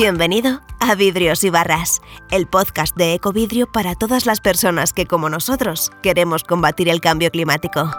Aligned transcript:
Bienvenido 0.00 0.60
a 0.78 0.94
Vidrios 0.94 1.42
y 1.42 1.50
Barras, 1.50 2.02
el 2.30 2.46
podcast 2.46 2.96
de 2.96 3.14
Ecovidrio 3.14 3.66
para 3.66 3.96
todas 3.96 4.26
las 4.26 4.40
personas 4.40 4.92
que, 4.92 5.06
como 5.06 5.28
nosotros, 5.28 5.90
queremos 6.04 6.44
combatir 6.44 6.88
el 6.88 7.00
cambio 7.00 7.32
climático. 7.32 7.90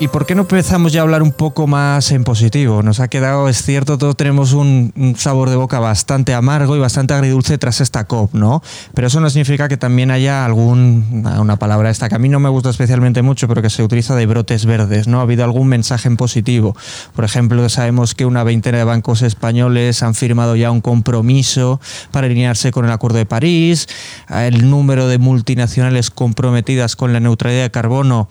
¿Y 0.00 0.08
por 0.08 0.26
qué 0.26 0.34
no 0.34 0.42
empezamos 0.42 0.92
ya 0.92 1.00
a 1.00 1.02
hablar 1.04 1.22
un 1.22 1.30
poco 1.30 1.68
más 1.68 2.10
en 2.10 2.24
positivo? 2.24 2.82
Nos 2.82 2.98
ha 2.98 3.06
quedado, 3.06 3.48
es 3.48 3.62
cierto, 3.62 3.96
todos 3.96 4.16
tenemos 4.16 4.52
un, 4.52 4.92
sabor 5.16 5.50
de 5.50 5.56
boca 5.56 5.78
bastante 5.78 6.34
amargo 6.34 6.76
y 6.76 6.80
bastante 6.80 7.14
agridulce 7.14 7.58
tras 7.58 7.80
esta 7.80 8.04
COP, 8.04 8.34
¿no? 8.34 8.60
Pero 8.92 9.06
eso 9.06 9.20
no 9.20 9.30
significa 9.30 9.68
que 9.68 9.76
también 9.76 10.10
haya 10.10 10.44
algún, 10.44 11.24
una 11.38 11.56
palabra 11.60 11.90
esta 11.90 12.08
que 12.08 12.16
a 12.16 12.18
mí 12.18 12.28
no 12.28 12.40
me 12.40 12.48
gusta 12.48 12.70
especialmente 12.70 13.22
mucho, 13.22 13.46
pero 13.46 13.62
que 13.62 13.70
se 13.70 13.84
utiliza 13.84 14.16
de 14.16 14.26
brotes 14.26 14.66
verdes, 14.66 15.06
¿no? 15.06 15.20
Ha 15.20 15.22
habido 15.22 15.44
algún 15.44 15.68
mensaje 15.68 16.08
en 16.08 16.16
positivo. 16.16 16.76
Por 17.14 17.24
ejemplo, 17.24 17.66
sabemos 17.68 18.16
que 18.16 18.26
una 18.26 18.42
veintena 18.42 18.78
de 18.78 18.84
bancos 18.84 19.22
españoles 19.22 20.02
han 20.02 20.16
firmado 20.16 20.56
ya 20.56 20.72
un 20.72 20.80
compromiso 20.80 21.80
para 22.10 22.26
alinearse 22.26 22.72
con 22.72 22.84
el 22.84 22.90
Acuerdo 22.90 23.18
de 23.18 23.26
París. 23.26 23.86
El 24.28 24.68
número 24.68 25.06
de 25.06 25.18
multinacionales 25.18 26.10
comprometidas 26.10 26.96
con 26.96 27.12
la 27.12 27.20
neutralidad 27.20 27.62
de 27.62 27.70
carbono 27.70 28.28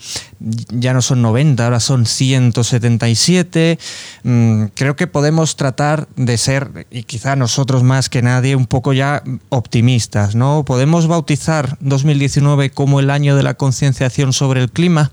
ya 0.70 0.94
no 0.94 1.02
son 1.02 1.22
90, 1.22 1.53
ahora 1.62 1.80
son 1.80 2.06
177. 2.06 3.78
Mm, 4.24 4.64
creo 4.74 4.96
que 4.96 5.06
podemos 5.06 5.56
tratar 5.56 6.08
de 6.16 6.38
ser, 6.38 6.88
y 6.90 7.04
quizá 7.04 7.36
nosotros 7.36 7.84
más 7.84 8.10
que 8.10 8.24
nadie, 8.24 8.56
un 8.56 8.66
poco 8.66 8.94
ya 8.94 9.22
optimistas, 9.50 10.34
¿no? 10.34 10.66
Podemos 10.66 11.08
bautizar 11.08 11.78
2019 11.82 12.72
como 12.72 13.00
el 13.00 13.10
año 13.12 13.36
de 13.36 13.44
la 13.44 13.54
concienciación 13.54 14.34
sobre 14.34 14.62
el 14.62 14.72
clima. 14.72 15.12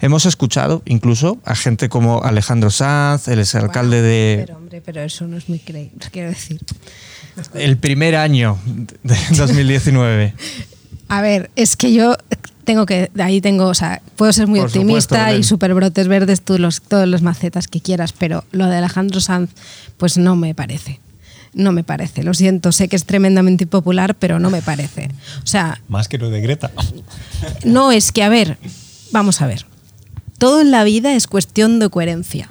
Hemos 0.00 0.26
escuchado 0.26 0.82
incluso 0.84 1.38
a 1.44 1.54
gente 1.54 1.88
como 1.88 2.22
Alejandro 2.22 2.70
Sanz, 2.70 3.28
el 3.28 3.38
exalcalde 3.40 4.00
wow, 4.00 4.06
de... 4.06 4.42
Pero 4.46 4.56
hombre, 4.58 4.82
pero 4.84 5.00
eso 5.00 5.26
no 5.26 5.36
es 5.36 5.48
muy 5.48 5.58
creíble, 5.58 6.06
quiero 6.12 6.28
decir. 6.28 6.60
El 7.54 7.78
primer 7.78 8.16
año 8.16 8.58
de 9.02 9.16
2019. 9.30 10.34
a 11.08 11.20
ver, 11.22 11.50
es 11.56 11.76
que 11.76 11.92
yo 11.92 12.16
tengo 12.66 12.84
que, 12.84 13.10
ahí 13.18 13.40
tengo, 13.40 13.66
o 13.66 13.74
sea, 13.74 14.02
puedo 14.16 14.32
ser 14.32 14.48
muy 14.48 14.58
Por 14.58 14.68
optimista 14.68 15.18
supuesto, 15.20 15.40
y 15.40 15.42
super 15.44 15.72
brotes 15.72 16.08
verdes, 16.08 16.42
tú 16.42 16.58
los, 16.58 16.82
todos 16.82 17.08
los 17.08 17.22
macetas 17.22 17.68
que 17.68 17.80
quieras, 17.80 18.12
pero 18.12 18.44
lo 18.50 18.66
de 18.66 18.76
Alejandro 18.76 19.20
Sanz, 19.20 19.50
pues 19.96 20.18
no 20.18 20.36
me 20.36 20.54
parece. 20.54 21.00
No 21.54 21.72
me 21.72 21.84
parece, 21.84 22.22
lo 22.22 22.34
siento, 22.34 22.70
sé 22.72 22.88
que 22.88 22.96
es 22.96 23.06
tremendamente 23.06 23.64
impopular, 23.64 24.14
pero 24.14 24.38
no 24.38 24.50
me 24.50 24.60
parece. 24.60 25.08
O 25.42 25.46
sea, 25.46 25.80
Más 25.88 26.06
que 26.08 26.18
lo 26.18 26.28
de 26.28 26.42
Greta. 26.42 26.70
no 27.64 27.92
es 27.92 28.12
que, 28.12 28.22
a 28.22 28.28
ver, 28.28 28.58
vamos 29.10 29.40
a 29.40 29.46
ver. 29.46 29.64
Todo 30.36 30.60
en 30.60 30.70
la 30.70 30.84
vida 30.84 31.14
es 31.14 31.26
cuestión 31.26 31.78
de 31.78 31.88
coherencia. 31.88 32.50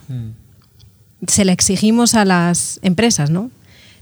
Se 1.28 1.46
la 1.46 1.52
exigimos 1.52 2.16
a 2.16 2.26
las 2.26 2.80
empresas, 2.82 3.30
¿no? 3.30 3.52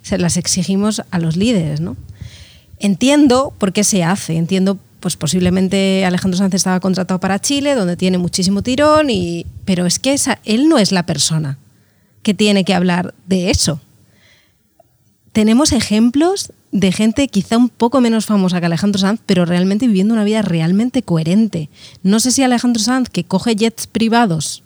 Se 0.03 0.17
las 0.17 0.37
exigimos 0.37 1.01
a 1.11 1.19
los 1.19 1.35
líderes, 1.35 1.81
¿no? 1.81 1.97
Entiendo 2.79 3.53
por 3.57 3.73
qué 3.73 3.83
se 3.83 4.03
hace, 4.05 4.37
entiendo, 4.37 4.77
pues 5.03 5.17
posiblemente 5.17 6.05
Alejandro 6.05 6.37
Sánchez 6.37 6.59
estaba 6.59 6.79
contratado 6.79 7.19
para 7.19 7.37
Chile, 7.37 7.75
donde 7.75 7.97
tiene 7.97 8.17
muchísimo 8.17 8.63
tirón, 8.63 9.09
y, 9.09 9.45
pero 9.65 9.85
es 9.85 9.99
que 9.99 10.15
él 10.45 10.69
no 10.69 10.77
es 10.77 10.93
la 10.93 11.05
persona 11.05 11.59
que 12.21 12.33
tiene 12.33 12.63
que 12.63 12.73
hablar 12.73 13.13
de 13.27 13.49
eso. 13.49 13.81
Tenemos 15.33 15.73
ejemplos 15.73 16.53
de 16.71 16.93
gente 16.93 17.27
quizá 17.27 17.57
un 17.57 17.67
poco 17.67 17.99
menos 17.99 18.25
famosa 18.25 18.61
que 18.61 18.67
Alejandro 18.67 18.97
Sanz, 18.97 19.19
pero 19.25 19.43
realmente 19.43 19.87
viviendo 19.87 20.13
una 20.13 20.23
vida 20.23 20.41
realmente 20.41 21.03
coherente. 21.03 21.69
No 22.01 22.21
sé 22.21 22.31
si 22.31 22.41
Alejandro 22.41 22.81
Sanz, 22.81 23.09
que 23.09 23.25
coge 23.25 23.57
jets 23.57 23.87
privados, 23.87 24.63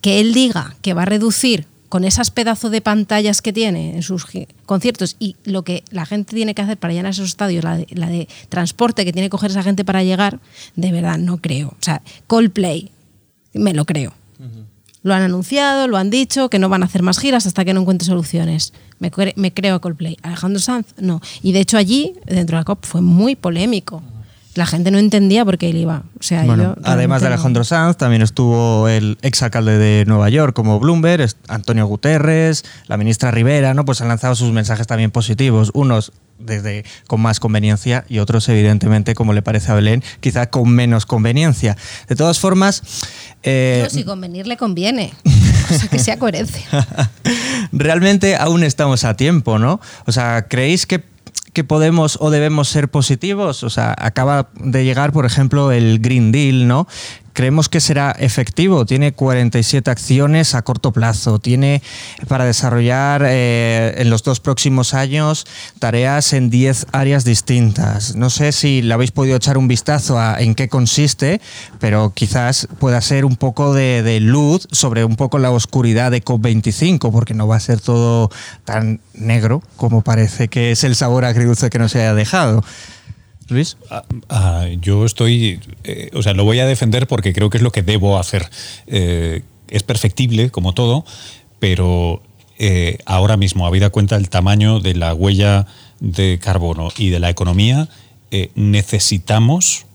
que 0.00 0.20
él 0.20 0.34
diga 0.34 0.76
que 0.82 0.94
va 0.94 1.02
a 1.02 1.06
reducir 1.06 1.66
con 1.88 2.04
esas 2.04 2.30
pedazos 2.30 2.70
de 2.70 2.80
pantallas 2.80 3.40
que 3.42 3.52
tiene 3.52 3.94
en 3.96 4.02
sus 4.02 4.26
conciertos 4.66 5.16
y 5.18 5.36
lo 5.44 5.62
que 5.62 5.84
la 5.90 6.04
gente 6.06 6.34
tiene 6.34 6.54
que 6.54 6.62
hacer 6.62 6.76
para 6.76 6.92
llenar 6.92 7.10
esos 7.12 7.28
estadios, 7.28 7.64
la 7.64 7.76
de, 7.78 7.86
la 7.90 8.08
de 8.08 8.28
transporte 8.48 9.04
que 9.04 9.12
tiene 9.12 9.26
que 9.26 9.30
coger 9.30 9.50
esa 9.50 9.62
gente 9.62 9.84
para 9.84 10.02
llegar, 10.02 10.40
de 10.76 10.92
verdad 10.92 11.16
no 11.18 11.38
creo. 11.38 11.68
O 11.68 11.76
sea, 11.82 12.02
Coldplay, 12.26 12.90
me 13.54 13.72
lo 13.72 13.84
creo. 13.84 14.12
Lo 15.04 15.14
han 15.14 15.22
anunciado, 15.22 15.86
lo 15.88 15.96
han 15.96 16.10
dicho, 16.10 16.50
que 16.50 16.58
no 16.58 16.68
van 16.68 16.82
a 16.82 16.86
hacer 16.86 17.02
más 17.02 17.18
giras 17.20 17.46
hasta 17.46 17.64
que 17.64 17.72
no 17.72 17.80
encuentre 17.80 18.04
soluciones. 18.04 18.72
Me, 18.98 19.10
cre- 19.12 19.32
me 19.36 19.54
creo 19.54 19.76
a 19.76 19.80
Coldplay. 19.80 20.18
Alejandro 20.22 20.60
Sanz, 20.60 20.86
no. 20.98 21.20
Y 21.40 21.52
de 21.52 21.60
hecho 21.60 21.78
allí, 21.78 22.14
dentro 22.26 22.56
de 22.56 22.60
la 22.60 22.64
COP, 22.64 22.84
fue 22.84 23.00
muy 23.00 23.36
polémico. 23.36 24.02
La 24.58 24.66
gente 24.66 24.90
no 24.90 24.98
entendía 24.98 25.44
por 25.44 25.56
qué 25.56 25.70
él 25.70 25.76
iba. 25.76 26.02
O 26.18 26.22
sea, 26.22 26.42
Bueno, 26.42 26.74
yo 26.74 26.82
además 26.82 27.20
de 27.22 27.28
Alejandro 27.28 27.62
Sanz, 27.62 27.96
también 27.96 28.22
estuvo 28.22 28.88
el 28.88 29.16
exalcalde 29.22 29.78
de 29.78 30.04
Nueva 30.04 30.28
York 30.30 30.52
como 30.52 30.80
Bloomberg, 30.80 31.28
Antonio 31.46 31.86
Guterres, 31.86 32.64
la 32.88 32.96
ministra 32.96 33.30
Rivera, 33.30 33.72
¿no? 33.72 33.84
Pues 33.84 34.00
han 34.00 34.08
lanzado 34.08 34.34
sus 34.34 34.50
mensajes 34.50 34.88
también 34.88 35.12
positivos, 35.12 35.70
unos 35.74 36.10
desde 36.40 36.84
con 37.06 37.20
más 37.20 37.38
conveniencia 37.38 38.04
y 38.08 38.18
otros 38.18 38.48
evidentemente 38.48 39.14
como 39.14 39.32
le 39.32 39.42
parece 39.42 39.70
a 39.70 39.76
Belén, 39.76 40.02
quizá 40.18 40.50
con 40.50 40.68
menos 40.70 41.06
conveniencia. 41.06 41.76
De 42.08 42.16
todas 42.16 42.40
formas, 42.40 42.82
eh, 43.44 43.82
No, 43.84 43.90
si 43.90 44.02
convenir 44.02 44.48
le 44.48 44.56
conviene. 44.56 45.12
O 45.70 45.74
sea, 45.74 45.88
que 45.88 45.98
sea 45.98 46.18
coherencia. 46.18 46.62
realmente 47.72 48.36
aún 48.36 48.64
estamos 48.64 49.04
a 49.04 49.18
tiempo, 49.18 49.58
¿no? 49.58 49.80
O 50.06 50.12
sea, 50.12 50.48
¿creéis 50.48 50.86
que, 50.86 51.04
que 51.58 51.64
podemos 51.64 52.18
o 52.20 52.30
debemos 52.30 52.68
ser 52.68 52.88
positivos? 52.88 53.64
O 53.64 53.70
sea, 53.70 53.92
acaba 53.98 54.48
de 54.54 54.84
llegar, 54.84 55.10
por 55.10 55.26
ejemplo, 55.26 55.72
el 55.72 55.98
Green 55.98 56.30
Deal, 56.30 56.68
¿no? 56.68 56.86
Creemos 57.38 57.68
que 57.68 57.80
será 57.80 58.10
efectivo, 58.18 58.84
tiene 58.84 59.12
47 59.12 59.88
acciones 59.92 60.56
a 60.56 60.62
corto 60.62 60.92
plazo, 60.92 61.38
tiene 61.38 61.84
para 62.26 62.44
desarrollar 62.44 63.22
eh, 63.24 63.94
en 63.98 64.10
los 64.10 64.24
dos 64.24 64.40
próximos 64.40 64.92
años 64.92 65.46
tareas 65.78 66.32
en 66.32 66.50
10 66.50 66.88
áreas 66.90 67.24
distintas. 67.24 68.16
No 68.16 68.28
sé 68.28 68.50
si 68.50 68.82
le 68.82 68.92
habéis 68.92 69.12
podido 69.12 69.36
echar 69.36 69.56
un 69.56 69.68
vistazo 69.68 70.18
a 70.18 70.40
en 70.40 70.56
qué 70.56 70.68
consiste, 70.68 71.40
pero 71.78 72.12
quizás 72.12 72.66
pueda 72.80 73.00
ser 73.00 73.24
un 73.24 73.36
poco 73.36 73.72
de, 73.72 74.02
de 74.02 74.18
luz 74.18 74.66
sobre 74.72 75.04
un 75.04 75.14
poco 75.14 75.38
la 75.38 75.52
oscuridad 75.52 76.10
de 76.10 76.24
COP25, 76.24 77.12
porque 77.12 77.34
no 77.34 77.46
va 77.46 77.54
a 77.54 77.60
ser 77.60 77.80
todo 77.80 78.32
tan 78.64 78.98
negro 79.14 79.62
como 79.76 80.02
parece 80.02 80.48
que 80.48 80.72
es 80.72 80.82
el 80.82 80.96
sabor 80.96 81.24
agridulce 81.24 81.70
que 81.70 81.78
nos 81.78 81.94
haya 81.94 82.14
dejado. 82.14 82.64
Luis. 83.48 83.76
Ah, 83.90 84.04
ah, 84.28 84.66
yo 84.80 85.04
estoy, 85.04 85.60
eh, 85.84 86.10
o 86.14 86.22
sea, 86.22 86.34
lo 86.34 86.44
voy 86.44 86.58
a 86.60 86.66
defender 86.66 87.06
porque 87.06 87.32
creo 87.32 87.50
que 87.50 87.58
es 87.58 87.62
lo 87.62 87.72
que 87.72 87.82
debo 87.82 88.18
hacer. 88.18 88.48
Eh, 88.86 89.42
es 89.68 89.82
perfectible, 89.82 90.50
como 90.50 90.74
todo, 90.74 91.04
pero 91.58 92.22
eh, 92.58 92.98
ahora 93.06 93.36
mismo, 93.36 93.66
habida 93.66 93.90
cuenta 93.90 94.16
del 94.16 94.28
tamaño 94.28 94.80
de 94.80 94.94
la 94.94 95.14
huella 95.14 95.66
de 96.00 96.38
carbono 96.42 96.90
y 96.96 97.10
de 97.10 97.20
la 97.20 97.30
economía, 97.30 97.88
necesitamos, 98.54 99.86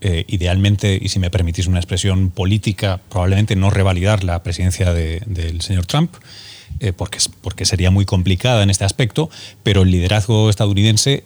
idealmente, 0.00 0.98
y 1.00 1.08
si 1.10 1.18
me 1.18 1.30
permitís 1.30 1.66
una 1.66 1.78
expresión 1.78 2.30
política, 2.30 3.00
probablemente 3.10 3.56
no 3.56 3.70
revalidar 3.70 4.24
la 4.24 4.42
presidencia 4.42 4.92
de- 4.92 5.22
del 5.26 5.60
señor 5.60 5.86
Trump, 5.86 6.14
eh, 6.80 6.92
porque, 6.92 7.18
porque 7.40 7.64
sería 7.64 7.90
muy 7.90 8.04
complicada 8.04 8.62
en 8.62 8.70
este 8.70 8.84
aspecto, 8.84 9.30
pero 9.62 9.82
el 9.82 9.90
liderazgo 9.90 10.50
estadounidense 10.50 11.24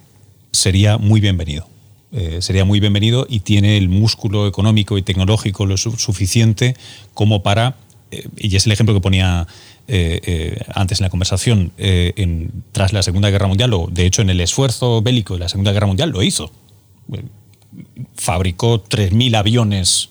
sería 0.52 0.98
muy 0.98 1.20
bienvenido. 1.20 1.68
Eh, 2.10 2.38
sería 2.40 2.64
muy 2.64 2.80
bienvenido 2.80 3.26
y 3.28 3.40
tiene 3.40 3.76
el 3.76 3.88
músculo 3.90 4.46
económico 4.46 4.96
y 4.96 5.02
tecnológico 5.02 5.66
lo 5.66 5.76
su- 5.76 5.96
suficiente 5.98 6.74
como 7.12 7.42
para, 7.42 7.76
eh, 8.10 8.26
y 8.38 8.56
es 8.56 8.64
el 8.66 8.72
ejemplo 8.72 8.94
que 8.94 9.00
ponía 9.00 9.46
eh, 9.90 10.60
antes 10.74 11.00
en 11.00 11.04
la 11.04 11.10
conversación, 11.10 11.72
en- 11.78 12.50
tras 12.72 12.92
la 12.92 13.02
Segunda 13.02 13.30
Guerra 13.30 13.46
Mundial, 13.46 13.72
o 13.74 13.88
de 13.90 14.04
hecho 14.06 14.20
en 14.22 14.28
el 14.30 14.40
esfuerzo 14.40 15.00
bélico 15.02 15.34
de 15.34 15.40
la 15.40 15.48
Segunda 15.48 15.72
Guerra 15.72 15.86
Mundial, 15.86 16.10
lo 16.10 16.22
hizo. 16.22 16.50
Fabricó 18.16 18.80
3.000 18.80 19.34
aviones 19.36 20.10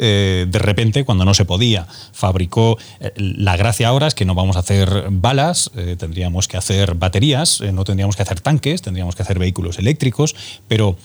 eh, 0.00 0.46
de 0.48 0.58
repente 0.60 1.04
cuando 1.04 1.24
no 1.24 1.34
se 1.34 1.44
podía. 1.44 1.86
Fabricó. 2.12 2.78
eh, 3.00 3.12
la 3.16 3.56
gracia 3.56 3.88
ahora 3.88 4.06
es 4.06 4.14
que 4.14 4.24
no 4.24 4.34
vamos 4.34 4.56
a 4.56 4.60
hacer 4.60 5.08
balas, 5.10 5.72
eh, 5.76 5.96
tendríamos 5.98 6.46
que 6.46 6.56
hacer 6.56 6.94
baterías, 6.94 7.60
no 7.60 7.82
tendríamos 7.84 8.14
que 8.14 8.22
hacer 8.22 8.40
tanques, 8.40 8.80
tendríamos 8.80 9.16
que 9.16 9.22
hacer 9.22 9.38
vehículos 9.38 9.78
eléctricos, 9.78 10.34
pero. 10.68 10.96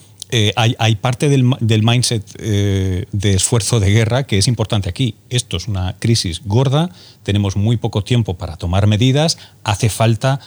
hay, 0.56 0.96
parte 0.96 1.30
del, 1.30 1.44
mindset 1.84 2.26
de 2.40 3.34
esfuerzo 3.36 3.80
de 3.80 3.92
guerra 3.92 4.24
que 4.24 4.40
es 4.40 4.48
importante 4.48 4.90
aquí. 4.90 5.14
Esto 5.30 5.58
es 5.58 5.68
una 5.68 5.96
crisis 6.00 6.42
gorda, 6.44 6.90
tenemos 7.22 7.56
muy 7.56 7.78
poco 7.78 8.04
tiempo 8.04 8.34
para 8.34 8.58
tomar 8.58 8.88
medidas, 8.88 9.38
hace 9.64 9.90
falta 9.90 10.40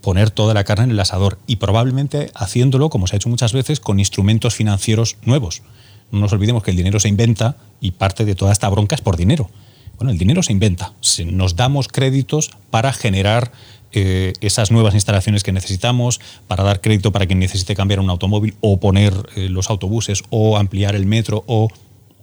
poner 0.00 0.30
toda 0.30 0.52
la 0.52 0.64
carne 0.64 0.86
en 0.86 0.90
el 0.90 0.98
asador 0.98 1.38
y 1.46 1.56
probablemente 1.56 2.32
haciéndolo, 2.34 2.90
como 2.90 3.06
se 3.06 3.14
ha 3.14 3.18
hecho 3.18 3.28
muchas 3.28 3.52
veces, 3.52 3.78
con 3.78 4.00
instrumentos 4.00 4.56
financieros 4.56 5.16
nuevos. 5.22 5.62
No 6.10 6.20
nos 6.20 6.32
olvidemos 6.32 6.62
que 6.62 6.70
el 6.70 6.76
dinero 6.76 7.00
se 7.00 7.08
inventa 7.08 7.56
y 7.80 7.92
parte 7.92 8.24
de 8.24 8.34
toda 8.34 8.52
esta 8.52 8.68
bronca 8.68 8.94
es 8.94 9.00
por 9.00 9.16
dinero. 9.16 9.50
Bueno, 9.96 10.12
el 10.12 10.18
dinero 10.18 10.42
se 10.42 10.52
inventa. 10.52 10.92
Nos 11.26 11.56
damos 11.56 11.88
créditos 11.88 12.50
para 12.70 12.92
generar 12.92 13.50
eh, 13.92 14.32
esas 14.40 14.70
nuevas 14.70 14.94
instalaciones 14.94 15.42
que 15.42 15.52
necesitamos, 15.52 16.20
para 16.46 16.62
dar 16.62 16.80
crédito 16.80 17.10
para 17.10 17.26
quien 17.26 17.38
necesite 17.38 17.74
cambiar 17.74 18.00
un 18.00 18.10
automóvil 18.10 18.54
o 18.60 18.78
poner 18.78 19.12
eh, 19.34 19.48
los 19.48 19.70
autobuses 19.70 20.22
o 20.30 20.56
ampliar 20.56 20.94
el 20.94 21.06
metro 21.06 21.42
o 21.46 21.68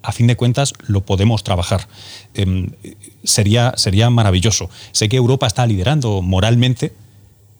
a 0.03 0.11
fin 0.11 0.27
de 0.27 0.37
cuentas 0.37 0.73
lo 0.87 1.01
podemos 1.01 1.43
trabajar. 1.43 1.87
Em, 2.33 2.69
sería, 3.23 3.73
sería 3.75 4.09
maravilloso. 4.09 4.69
Sé 4.91 5.09
que 5.09 5.17
Europa 5.17 5.47
está 5.47 5.65
liderando 5.65 6.21
moralmente, 6.21 6.93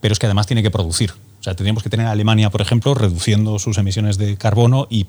pero 0.00 0.12
es 0.12 0.18
que 0.18 0.26
además 0.26 0.46
tiene 0.46 0.62
que 0.62 0.70
producir. 0.70 1.12
O 1.40 1.42
sea, 1.42 1.54
tendríamos 1.54 1.82
que 1.82 1.90
tener 1.90 2.06
a 2.06 2.12
Alemania, 2.12 2.50
por 2.50 2.62
ejemplo, 2.62 2.94
reduciendo 2.94 3.58
sus 3.58 3.78
emisiones 3.78 4.16
de 4.16 4.36
carbono 4.36 4.86
y 4.88 5.06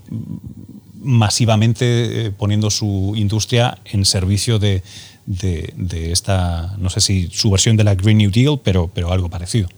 masivamente 1.01 2.27
eh, 2.27 2.31
poniendo 2.31 2.69
su 2.69 3.13
industria 3.15 3.77
en 3.85 4.05
servicio 4.05 4.59
de, 4.59 4.83
esta, 5.91 6.75
no 6.77 6.89
sé 6.89 7.01
si 7.01 7.29
su 7.31 7.51
versión 7.51 7.77
de 7.77 7.83
la 7.83 7.95
Green 7.95 8.17
New 8.17 8.31
Deal, 8.31 8.59
pero, 8.63 8.89
pero 8.93 9.11
algo 9.11 9.29
parecido. 9.29 9.69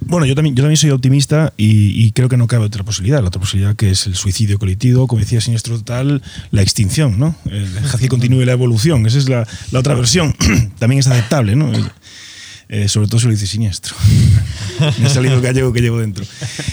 Bueno, 0.00 0.26
yo 0.26 0.34
también, 0.34 0.54
yo 0.54 0.62
también 0.62 0.76
soy 0.76 0.90
optimista 0.90 1.54
y, 1.56 2.10
creo 2.12 2.28
que 2.28 2.36
no 2.36 2.46
cabe 2.46 2.66
otra 2.66 2.84
posibilidad. 2.84 3.20
La 3.22 3.28
otra 3.28 3.40
posibilidad 3.40 3.74
que 3.76 3.90
es 3.90 4.06
el 4.06 4.14
suicidio 4.14 4.58
colectivo, 4.58 5.06
como 5.06 5.20
decía 5.20 5.40
Siniestro 5.40 5.78
Total, 5.78 6.20
la 6.50 6.60
extinción, 6.60 7.18
¿no? 7.18 7.34
Dejar 7.44 7.98
que 7.98 8.08
continúe 8.08 8.44
la 8.44 8.52
evolución. 8.52 9.06
Esa 9.06 9.16
es 9.18 9.28
la, 9.28 9.46
la 9.70 9.78
otra 9.78 9.94
versión. 9.94 10.34
también 10.78 11.00
es 11.00 11.06
aceptable, 11.06 11.56
¿no? 11.56 11.72
Eh, 12.74 12.88
sobre 12.88 13.06
todo 13.06 13.20
si 13.20 13.26
lo 13.26 13.32
dice 13.32 13.46
Siniestro. 13.46 13.94
Me 14.98 15.04
ha 15.04 15.08
salido 15.10 15.42
gallego 15.42 15.74
que 15.74 15.82
llevo 15.82 15.98
dentro. 15.98 16.24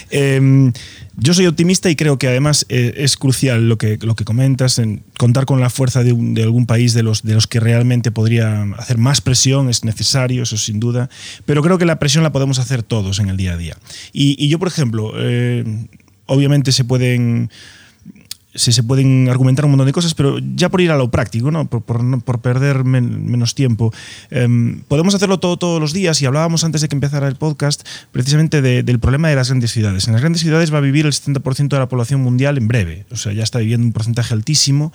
Eh, 0.09 0.71
yo 1.17 1.33
soy 1.33 1.45
optimista 1.45 1.89
y 1.89 1.97
creo 1.97 2.17
que 2.17 2.29
además 2.29 2.65
eh, 2.69 2.93
es 2.95 3.17
crucial 3.17 3.67
lo 3.67 3.77
que, 3.77 3.97
lo 4.01 4.15
que 4.15 4.23
comentas, 4.23 4.79
en 4.79 5.03
contar 5.17 5.45
con 5.45 5.59
la 5.59 5.69
fuerza 5.69 6.01
de, 6.01 6.11
algún 6.41 6.65
país 6.65 6.93
de 6.93 7.03
los, 7.03 7.23
de 7.23 7.33
los 7.33 7.47
que 7.47 7.59
realmente 7.59 8.11
podría 8.11 8.63
hacer 8.77 8.97
más 8.97 9.19
presión, 9.19 9.69
es 9.69 9.83
necesario, 9.83 10.43
eso 10.43 10.55
sin 10.55 10.79
duda, 10.79 11.09
pero 11.45 11.61
creo 11.61 11.77
que 11.77 11.85
la 11.85 11.99
presión 11.99 12.23
la 12.23 12.31
podemos 12.31 12.59
hacer 12.59 12.81
todos 12.81 13.19
en 13.19 13.27
el 13.27 13.35
día 13.35 13.53
a 13.53 13.57
día. 13.57 13.77
Y, 14.13 14.47
yo, 14.47 14.57
por 14.57 14.69
ejemplo, 14.69 15.11
eh, 15.17 15.65
obviamente 16.27 16.71
se 16.71 16.85
pueden 16.85 17.51
se, 18.59 18.83
pueden 18.83 19.29
argumentar 19.29 19.65
un 19.65 19.71
montón 19.71 19.87
de 19.87 19.93
cosas, 19.93 20.13
pero 20.13 20.37
ya 20.55 20.69
por 20.69 20.81
ir 20.81 20.91
a 20.91 20.97
lo 20.97 21.09
práctico, 21.09 21.49
¿no? 21.49 21.69
por, 21.69 21.81
por, 21.83 22.41
perder 22.41 22.83
menos 22.83 23.55
tiempo, 23.55 23.93
em, 24.29 24.81
podemos 24.87 25.15
hacerlo 25.15 25.39
todo 25.39 25.57
todos 25.57 25.79
los 25.79 25.93
días 25.93 26.21
y 26.21 26.25
hablábamos 26.25 26.63
antes 26.63 26.81
de 26.81 26.87
que 26.89 26.95
empezara 26.95 27.27
el 27.27 27.35
podcast 27.35 27.87
precisamente 28.11 28.61
del 28.61 28.99
problema 28.99 29.29
de 29.29 29.35
las 29.35 29.49
grandes 29.49 29.71
ciudades. 29.71 30.07
En 30.07 30.13
las 30.13 30.21
grandes 30.21 30.41
ciudades 30.41 30.73
va 30.73 30.77
a 30.77 30.81
vivir 30.81 31.05
el 31.05 31.13
70% 31.13 31.69
de 31.69 31.79
la 31.79 31.87
población 31.87 32.21
mundial 32.21 32.57
en 32.57 32.67
breve, 32.67 33.05
o 33.11 33.15
sea, 33.15 33.31
ya 33.33 33.43
está 33.43 33.59
viviendo 33.59 33.85
un 33.85 33.93
porcentaje 33.93 34.33
altísimo 34.33 34.91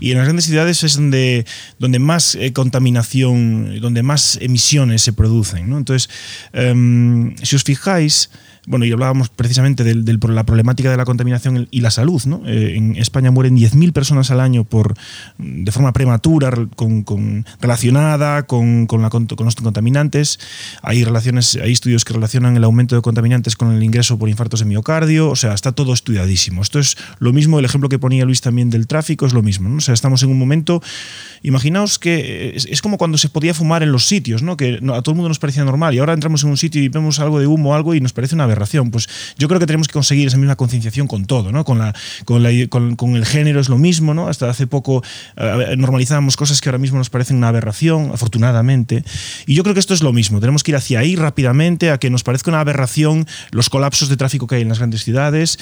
y 0.00 0.12
en 0.12 0.18
las 0.18 0.26
grandes 0.26 0.46
ciudades 0.46 0.84
es 0.84 0.94
donde, 0.94 1.44
donde 1.78 1.98
más 1.98 2.36
eh, 2.36 2.52
contaminación, 2.52 3.80
donde 3.80 4.02
más 4.02 4.38
emisiones 4.40 5.02
se 5.02 5.12
producen. 5.12 5.68
¿no? 5.68 5.78
Entonces, 5.78 6.08
em, 6.52 7.34
si 7.42 7.56
os 7.56 7.64
fijáis, 7.64 8.30
bueno, 8.68 8.84
y 8.84 8.92
hablábamos 8.92 9.30
precisamente 9.30 9.82
de, 9.82 9.94
la 9.94 10.44
problemática 10.44 10.90
de 10.90 10.96
la 10.98 11.06
contaminación 11.06 11.68
y 11.70 11.80
la 11.80 11.90
salud. 11.90 12.22
¿no? 12.26 12.42
Eh, 12.46 12.74
en 12.76 12.96
España 13.08 13.30
mueren 13.30 13.56
10.000 13.56 13.92
personas 13.92 14.30
al 14.30 14.40
año 14.40 14.64
por, 14.64 14.94
de 15.38 15.72
forma 15.72 15.92
prematura 15.92 16.52
con, 16.76 17.44
relacionada 17.60 18.44
con, 18.44 18.86
con, 18.86 19.02
los 19.02 19.56
contaminantes. 19.56 20.38
Hay, 20.82 21.04
relaciones, 21.04 21.58
hay 21.62 21.72
estudios 21.72 22.04
que 22.04 22.14
relacionan 22.14 22.56
el 22.56 22.64
aumento 22.64 22.94
de 22.94 23.02
contaminantes 23.02 23.56
con 23.56 23.72
el 23.72 23.82
ingreso 23.82 24.18
por 24.18 24.28
infartos 24.28 24.60
de 24.60 24.66
miocardio. 24.66 25.30
O 25.30 25.36
sea, 25.36 25.54
está 25.54 25.72
todo 25.72 25.92
estudiadísimo. 25.92 26.62
Esto 26.62 26.78
es 26.78 26.96
lo 27.18 27.32
mismo, 27.32 27.58
el 27.58 27.64
ejemplo 27.64 27.88
que 27.88 27.98
ponía 27.98 28.24
Luis 28.24 28.40
también 28.40 28.70
del 28.70 28.86
tráfico 28.86 29.26
es 29.26 29.32
lo 29.32 29.42
mismo. 29.42 29.74
O 29.76 29.80
sea, 29.80 29.94
estamos 29.94 30.22
en 30.22 30.30
un 30.30 30.38
momento, 30.38 30.82
imaginaos 31.42 31.98
que 31.98 32.54
es, 32.54 32.82
como 32.82 32.98
cuando 32.98 33.18
se 33.18 33.28
podía 33.28 33.54
fumar 33.54 33.82
en 33.82 33.90
los 33.90 34.06
sitios, 34.06 34.42
¿no? 34.42 34.56
que 34.56 34.76
a 34.76 35.02
todo 35.02 35.12
el 35.12 35.16
mundo 35.16 35.28
nos 35.28 35.38
parecía 35.38 35.64
normal 35.64 35.94
y 35.94 35.98
ahora 35.98 36.12
entramos 36.12 36.44
en 36.44 36.50
un 36.50 36.56
sitio 36.56 36.82
y 36.82 36.88
vemos 36.88 37.18
algo 37.18 37.40
de 37.40 37.46
humo 37.46 37.74
algo 37.74 37.94
y 37.94 38.00
nos 38.00 38.12
parece 38.12 38.34
una 38.34 38.46
verdad 38.46 38.68
pues 38.90 39.08
yo 39.38 39.48
creo 39.48 39.60
que 39.60 39.66
tenemos 39.66 39.88
que 39.88 39.94
conseguir 39.94 40.28
esa 40.28 40.36
misma 40.36 40.56
concienciación 40.56 41.06
con 41.06 41.24
todo, 41.24 41.52
¿no? 41.52 41.64
Con, 41.64 41.78
la, 41.78 41.94
el 43.16 43.26
género 43.26 43.60
es 43.60 43.68
lo 43.68 43.78
mismo, 43.78 44.14
¿no? 44.14 44.28
Hasta 44.28 44.48
hace 44.48 44.66
poco 44.66 45.02
eh, 45.36 45.74
normalizábamos 45.76 46.36
cosas 46.36 46.60
que 46.60 46.68
ahora 46.68 46.78
mismo 46.78 46.98
nos 46.98 47.10
parecen 47.10 47.36
una 47.36 47.48
aberración, 47.48 48.10
afortunadamente. 48.12 49.04
Y 49.46 49.54
yo 49.54 49.62
creo 49.62 49.74
que 49.74 49.80
esto 49.80 49.94
es 49.94 50.02
lo 50.02 50.12
mismo. 50.12 50.40
Tenemos 50.40 50.62
que 50.62 50.70
ir 50.72 50.76
hacia 50.76 51.00
ahí 51.00 51.16
rápidamente, 51.16 51.90
a 51.90 51.98
que 51.98 52.10
nos 52.10 52.22
parezca 52.22 52.50
una 52.50 52.60
aberración 52.60 53.26
los 53.50 53.68
colapsos 53.70 54.08
de 54.08 54.16
tráfico 54.16 54.46
que 54.46 54.56
hay 54.56 54.62
en 54.62 54.68
las 54.68 54.78
grandes 54.78 55.04
ciudades, 55.04 55.58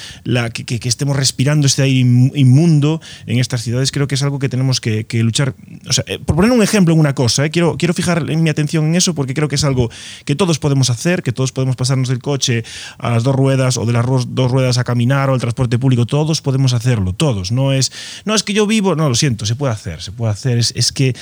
que, 0.53 0.79
estemos 0.87 1.17
respirando 1.17 1.67
este 1.67 1.81
aire 1.81 1.99
inmundo 1.99 3.01
en 3.25 3.39
estas 3.39 3.63
ciudades. 3.63 3.91
Creo 3.91 4.07
que 4.07 4.15
es 4.15 4.23
algo 4.23 4.39
que 4.39 4.49
tenemos 4.49 4.81
que, 4.81 5.05
luchar. 5.23 5.55
O 5.89 5.93
sea, 5.93 6.03
eh, 6.07 6.19
por 6.19 6.35
poner 6.35 6.51
un 6.51 6.61
ejemplo 6.61 6.93
en 6.93 6.99
una 6.99 7.13
cosa, 7.13 7.45
eh, 7.45 7.49
quiero, 7.49 7.77
quiero 7.77 7.93
fijar 7.93 8.23
mi 8.23 8.49
atención 8.49 8.85
en 8.85 8.95
eso 8.95 9.13
porque 9.13 9.33
creo 9.33 9.47
que 9.47 9.55
es 9.55 9.63
algo 9.63 9.89
que 10.25 10.35
todos 10.35 10.59
podemos 10.59 10.89
hacer, 10.89 11.23
que 11.23 11.31
todos 11.31 11.51
podemos 11.51 11.75
pasarnos 11.75 12.09
del 12.09 12.19
coche 12.19 12.63
a 12.97 13.11
las 13.11 13.23
dos 13.23 13.35
ruedas 13.35 13.77
o 13.77 13.85
de 13.85 13.93
las 13.93 14.05
dos 14.05 14.51
ruedas 14.51 14.77
a 14.77 14.83
caminar 14.83 15.29
o 15.29 15.35
el 15.35 15.41
transporte 15.41 15.79
público, 15.79 16.05
todos 16.05 16.41
podemos 16.41 16.73
hacerlo, 16.73 17.13
todos. 17.17 17.51
No 17.51 17.73
es, 17.73 17.91
no 18.25 18.35
es 18.35 18.43
que 18.43 18.53
yo 18.53 18.67
vivo, 18.67 18.95
no, 18.95 19.09
lo 19.09 19.15
siento, 19.15 19.45
se 19.45 19.55
puede 19.55 19.73
hacer, 19.73 20.01
se 20.01 20.11
puede 20.11 20.31
hacer. 20.31 20.57
Es, 20.57 20.73
es 20.75 20.91
que 20.91 21.15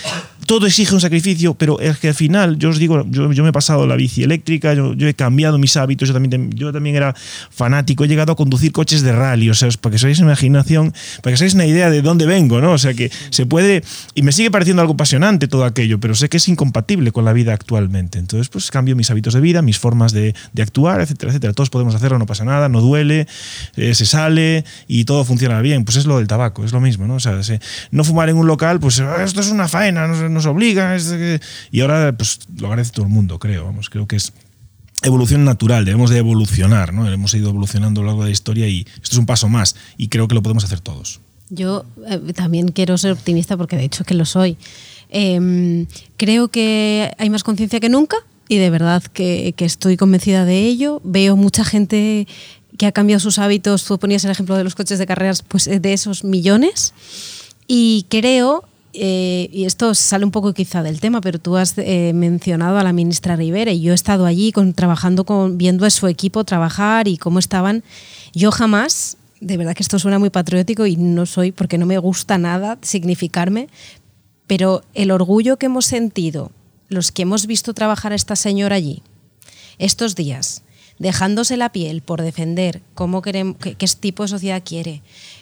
todo 0.46 0.68
exige 0.68 0.94
un 0.94 1.02
sacrificio, 1.02 1.56
pero 1.56 1.80
es 1.80 1.98
que 1.98 2.10
al 2.10 2.16
final, 2.16 2.58
yo 2.58 2.70
os 2.70 2.78
digo, 2.78 3.06
yo, 3.10 3.32
yo 3.32 3.44
me 3.44 3.50
he 3.50 3.54
pasado 3.54 3.88
la 3.88 3.96
bici 3.96 4.24
eléctrica, 4.24 4.74
yo, 4.74 4.94
he 4.94 5.14
cambiado 5.14 5.58
mis 5.58 5.76
hábitos, 5.78 6.08
yo 6.08 6.14
también, 6.14 6.52
yo 6.52 6.72
también 6.72 6.96
era 6.96 7.16
fanático, 7.50 8.04
he 8.04 8.08
llegado 8.08 8.34
a 8.34 8.36
conducir 8.36 8.72
coches 8.72 9.02
de 9.02 9.12
rally, 9.12 9.50
o 9.50 9.54
sea, 9.54 9.70
para 9.82 9.96
que 9.96 10.06
una 10.06 10.14
imaginación, 10.14 10.94
para 11.24 11.36
que 11.36 11.46
os 11.46 11.54
una 11.54 11.66
idea 11.66 11.90
de 11.90 12.02
dónde 12.02 12.26
vengo, 12.26 12.62
¿no? 12.62 12.74
O 12.74 12.78
sea, 12.78 12.94
que 12.94 13.12
se 13.30 13.46
puede, 13.46 13.84
y 14.14 14.22
me 14.22 14.32
sigue 14.32 14.52
pareciendo 14.52 14.82
algo 14.82 14.94
apasionante 14.94 15.48
todo 15.48 15.66
aquello, 15.66 16.00
pero 16.00 16.16
sé 16.16 16.30
que 16.30 16.38
es 16.38 16.48
incompatible 16.48 17.12
con 17.12 17.26
la 17.26 17.34
vida 17.34 17.54
actualmente. 17.54 18.20
Entonces, 18.20 18.50
pues 18.50 18.70
cambio 18.72 18.96
mis 18.96 19.10
hábitos 19.10 19.34
de 19.34 19.42
vida, 19.42 19.62
mis 19.62 19.80
formas 19.80 20.12
de, 20.12 20.36
de 20.54 20.62
actuar, 20.62 21.02
etcétera, 21.02 21.32
etcétera. 21.32 21.54
Todos 21.54 21.70
podemos 21.70 21.96
hacerlo, 21.96 22.20
no 22.20 22.26
pasa 22.26 22.46
nada, 22.46 22.70
no 22.70 22.82
duele, 22.82 23.28
eh, 23.76 23.96
se 23.96 24.06
sale 24.06 24.66
y 24.88 25.06
todo 25.06 25.26
funciona 25.26 25.62
bien. 25.62 25.85
Pues 25.86 25.98
es 25.98 26.06
lo 26.06 26.18
del 26.18 26.28
tabaco, 26.28 26.66
es 26.66 26.72
lo 26.72 26.82
mismo, 26.82 27.08
¿no? 27.08 27.16
O 27.16 27.20
sea, 27.20 27.40
no 27.92 28.04
fumar 28.04 28.30
en 28.30 28.38
un 28.38 28.48
local, 28.48 28.80
pues 28.80 29.00
ah, 29.00 29.24
esto 29.24 29.42
es 29.42 29.52
una 29.52 29.68
faena, 29.68 30.08
nos, 30.08 30.46
obliga. 30.46 30.98
y 31.72 31.82
ahora, 31.82 32.16
pues 32.18 32.40
lo 32.58 32.68
agradece 32.68 32.92
todo 32.92 33.06
el 33.06 33.12
mundo, 33.12 33.40
creo. 33.40 33.66
Vamos, 33.66 33.90
creo 33.90 34.08
que 34.08 34.18
es 34.18 34.34
evolución 35.04 35.46
natural, 35.46 35.86
debemos 35.86 36.10
de 36.10 36.18
evolucionar, 36.18 36.94
¿no? 36.94 37.10
Hemos 37.10 37.34
ido 37.34 37.50
evolucionando 37.50 38.02
a 38.02 38.04
lo 38.04 38.08
largo 38.08 38.24
de 38.24 38.30
la 38.30 38.34
historia 38.34 38.68
y 38.68 38.82
esto 38.82 39.12
es 39.12 39.18
un 39.18 39.26
paso 39.26 39.48
más 39.50 39.76
y 39.98 40.08
creo 40.08 40.28
que 40.28 40.36
lo 40.36 40.42
podemos 40.42 40.64
hacer 40.64 40.80
todos. 40.80 41.22
Yo 41.50 41.86
eh, 42.08 42.34
también 42.34 42.70
quiero 42.70 42.98
ser 42.98 43.12
optimista 43.12 43.56
porque 43.56 43.76
de 43.76 43.84
hecho 43.84 44.04
que 44.04 44.16
lo 44.16 44.26
soy. 44.26 44.58
Em, 45.10 45.86
creo 46.18 46.48
que 46.48 47.12
hay 47.18 47.30
más 47.30 47.44
conciencia 47.44 47.80
que 47.80 47.90
nunca 47.90 48.18
y 48.48 48.58
de 48.58 48.70
verdad 48.70 49.04
que, 49.04 49.54
estoy 49.58 49.98
convencida 49.98 50.46
de 50.46 50.60
ello. 50.60 51.02
Veo 51.04 51.36
mucha 51.36 51.64
gente 51.64 52.28
que 52.78 52.86
ha 52.86 52.92
cambiado 52.92 53.20
sus 53.20 53.40
hábitos, 53.40 53.84
tú 53.86 53.98
ponías 54.00 54.24
el 54.26 54.32
ejemplo 54.32 54.56
de 54.56 54.64
los 54.64 54.76
coches 54.76 55.00
de 55.00 55.06
carreras, 55.06 55.42
pues 55.42 55.66
de 55.66 55.94
esos 55.94 56.24
millones. 56.24 56.94
Y 57.68 58.06
creo, 58.10 58.64
eh, 58.94 59.50
y 59.52 59.66
esto 59.66 59.94
sale 59.96 60.26
un 60.26 60.32
poco 60.32 60.54
quizá 60.54 60.84
del 60.84 61.00
tema, 61.00 61.22
pero 61.22 61.40
tú 61.40 61.58
has 61.58 61.78
eh, 61.78 62.12
mencionado 62.14 62.78
a 62.78 62.84
la 62.84 62.94
ministra 62.94 63.36
Rivera 63.36 63.72
y 63.72 63.82
yo 63.82 63.92
he 63.92 63.96
estado 63.96 64.26
allí 64.26 64.52
con, 64.52 64.74
trabajando 64.74 65.26
con, 65.26 65.58
viendo 65.58 65.86
a 65.86 65.90
su 65.90 66.08
equipo 66.08 66.44
trabajar 66.44 67.08
y 67.08 67.18
cómo 67.18 67.40
estaban. 67.40 67.84
Yo 68.34 68.52
jamás, 68.52 69.18
de 69.42 69.58
verdad 69.58 69.76
que 69.76 69.84
esto 69.84 70.00
suena 70.00 70.20
muy 70.20 70.30
patriótico 70.30 70.86
y 70.86 70.96
no 70.96 71.26
soy, 71.26 71.52
porque 71.52 71.78
no 71.78 71.86
me 71.86 71.98
gusta 71.98 72.38
nada 72.38 72.78
significarme, 72.82 73.70
pero 74.48 74.84
el 74.94 75.12
orgullo 75.12 75.58
que 75.58 75.66
hemos 75.66 75.86
sentido 75.86 76.52
los 76.88 77.12
que 77.12 77.24
hemos 77.24 77.48
visto 77.48 77.74
trabajar 77.74 78.12
a 78.12 78.16
esta 78.16 78.36
señora 78.36 78.76
allí, 78.76 79.02
estos 79.80 80.16
días, 80.16 80.62
dejándose 81.00 81.58
la 81.58 81.72
piel 81.72 82.02
por 82.02 82.22
defender 82.22 82.82
cómo 82.94 83.22
queremos, 83.22 83.58
qué, 83.58 83.88
tipo 84.00 84.24
de 84.24 84.30
sociedad 84.30 84.62
quiere, 84.64 85.02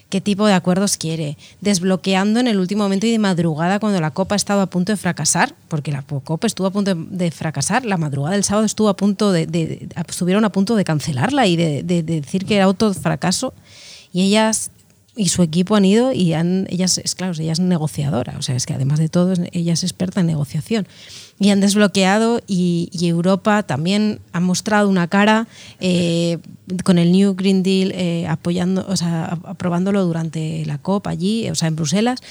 qué 0.10 0.22
tipo 0.22 0.48
de 0.48 0.54
acuerdos 0.54 0.98
quiere, 0.98 1.38
desbloqueando 1.62 2.40
en 2.40 2.48
el 2.48 2.60
último 2.60 2.84
momento 2.84 3.06
y 3.06 3.12
de 3.12 3.20
madrugada 3.20 3.80
cuando 3.80 4.02
la 4.02 4.12
Copa 4.12 4.36
estaba 4.36 4.64
a 4.64 4.66
punto 4.68 4.92
de 4.92 4.98
fracasar, 4.98 5.54
porque 5.68 5.92
la 5.92 6.02
Copa 6.02 6.48
estuvo 6.48 6.68
a 6.68 6.72
punto 6.72 6.96
de, 6.96 7.32
fracasar, 7.32 7.86
la 7.86 7.98
madrugada 7.98 8.36
del 8.36 8.44
sábado 8.44 8.66
estuvo 8.66 8.90
a 8.90 8.96
punto 8.96 9.32
de, 9.32 9.88
estuvieron 10.08 10.46
a 10.46 10.52
punto 10.52 10.76
de 10.76 10.84
cancelarla 10.84 11.48
y 11.48 11.56
de, 11.56 11.84
decir 12.04 12.46
que 12.46 12.56
era 12.56 12.66
auto 12.66 12.94
fracaso, 12.94 13.54
y 14.12 14.22
ellas 14.22 14.72
y 15.16 15.30
su 15.30 15.44
equipo 15.44 15.76
han 15.76 15.86
ido 15.86 16.12
y 16.12 16.34
han, 16.34 16.66
ellas, 16.70 16.98
es 16.98 17.14
claro, 17.16 17.34
ella 17.38 17.52
es 17.52 17.60
negociadora, 17.60 18.36
o 18.38 18.42
sea, 18.42 18.56
es 18.56 18.66
que 18.66 18.74
además 18.74 19.00
de 19.00 19.10
todo, 19.10 19.34
ella 19.52 19.74
es 19.74 19.84
experta 19.84 20.22
en 20.22 20.28
negociación 20.28 20.88
y 21.40 21.50
han 21.50 21.60
desbloqueado 21.60 22.42
y, 22.48 22.90
Europa 23.04 23.64
también 23.64 24.22
ha 24.32 24.40
mostrado 24.40 24.88
una 24.88 25.08
cara 25.08 25.48
eh, 25.82 26.40
con 26.84 26.98
el 26.98 27.12
New 27.12 27.36
Green 27.36 27.62
Deal 27.62 27.92
eh, 27.92 28.26
apoyando, 28.28 28.86
o 28.88 28.96
sea, 28.96 29.38
aprobándolo 29.44 30.06
durante 30.06 30.66
la 30.66 30.78
COP 30.78 31.06
allí, 31.08 31.50
o 31.50 31.56
sea, 31.56 31.68
en 31.68 31.76
Bruselas. 31.76 32.22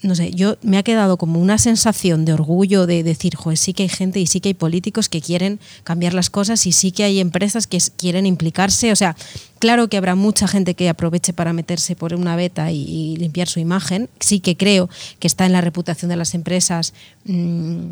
No 0.00 0.14
sé, 0.14 0.30
yo 0.30 0.56
me 0.62 0.78
ha 0.78 0.84
quedado 0.84 1.16
como 1.16 1.40
una 1.40 1.58
sensación 1.58 2.24
de 2.24 2.32
orgullo 2.32 2.86
de 2.86 3.02
decir, 3.02 3.34
joder, 3.34 3.58
sí 3.58 3.74
que 3.74 3.82
hay 3.82 3.88
gente 3.88 4.20
y 4.20 4.28
sí 4.28 4.40
que 4.40 4.50
hay 4.50 4.54
políticos 4.54 5.08
que 5.08 5.20
quieren 5.20 5.58
cambiar 5.82 6.14
las 6.14 6.30
cosas 6.30 6.66
y 6.66 6.72
sí 6.72 6.92
que 6.92 7.02
hay 7.02 7.18
empresas 7.18 7.66
que 7.66 7.78
quieren 7.96 8.24
implicarse. 8.24 8.92
O 8.92 8.96
sea, 8.96 9.16
claro 9.58 9.88
que 9.88 9.96
habrá 9.96 10.14
mucha 10.14 10.46
gente 10.46 10.74
que 10.74 10.88
aproveche 10.88 11.32
para 11.32 11.52
meterse 11.52 11.96
por 11.96 12.14
una 12.14 12.36
beta 12.36 12.70
y, 12.70 13.16
limpiar 13.16 13.48
su 13.48 13.58
imagen. 13.58 14.08
Sí 14.20 14.38
que 14.38 14.56
creo 14.56 14.88
que 15.18 15.26
está 15.26 15.46
en 15.46 15.52
la 15.52 15.62
reputación 15.62 16.08
de 16.10 16.16
las 16.16 16.34
empresas. 16.34 16.94
Mm, 17.24 17.86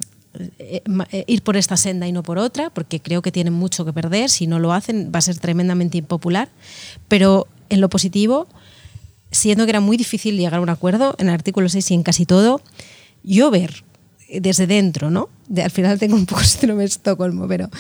eh, 0.59 0.83
eh, 1.11 1.25
ir 1.27 1.43
por 1.43 1.57
esta 1.57 1.77
senda 1.77 2.07
y 2.07 2.13
no 2.13 2.23
por 2.23 2.39
otra, 2.39 2.71
porque 2.71 3.01
creo 3.01 3.21
que 3.21 3.33
tienen 3.33 3.55
mucho 3.55 3.85
que 3.85 3.93
perder. 3.93 4.31
Si 4.31 4.47
no 4.47 4.61
lo 4.61 4.73
hacen, 4.73 5.11
va 5.13 5.19
a 5.19 5.23
ser 5.23 5.39
tremendamente 5.39 5.99
impopular. 5.99 6.51
Pero 7.09 7.49
en 7.69 7.81
lo 7.81 7.89
positivo, 7.89 8.47
siendo 9.37 9.65
que 9.65 9.71
era 9.71 9.81
muy 9.81 9.97
difícil 9.97 10.37
llegar 10.37 10.55
a 10.55 10.61
un 10.61 10.69
acuerdo 10.69 11.15
en 11.19 11.29
el 11.29 11.35
artículo 11.35 11.69
6 11.69 11.91
y 11.91 11.95
en 11.95 12.03
casi 12.03 12.27
todo, 12.27 12.61
yo 13.23 13.51
ver 13.51 13.85
desde 14.29 14.67
dentro, 14.67 15.11
¿no? 15.11 15.29
Al 15.57 15.71
final 15.71 15.99
tengo 15.99 16.17
un 16.17 16.27
poco 16.27 16.43
síndrome 16.45 16.83
de 16.83 16.89
Estocolmo, 16.89 17.47
pero 17.47 17.71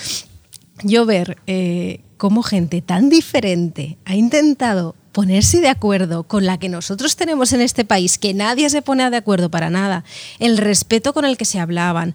yo 0.82 1.06
ver 1.06 1.38
eh, 1.46 2.00
cómo 2.16 2.42
gente 2.42 2.82
tan 2.82 3.08
diferente 3.08 3.98
ha 4.04 4.14
intentado 4.14 4.94
ponerse 5.12 5.62
de 5.62 5.68
acuerdo 5.68 6.24
con 6.24 6.44
la 6.44 6.58
que 6.58 6.68
nosotros 6.68 7.16
tenemos 7.16 7.54
en 7.54 7.62
este 7.62 7.86
país, 7.86 8.18
que 8.18 8.34
nadie 8.34 8.68
se 8.68 8.82
pone 8.82 9.08
de 9.08 9.16
acuerdo 9.16 9.50
para 9.50 9.70
nada, 9.70 10.04
el 10.40 10.58
respeto 10.58 11.14
con 11.14 11.24
el 11.24 11.38
que 11.38 11.46
se 11.46 11.58
hablaban, 11.58 12.14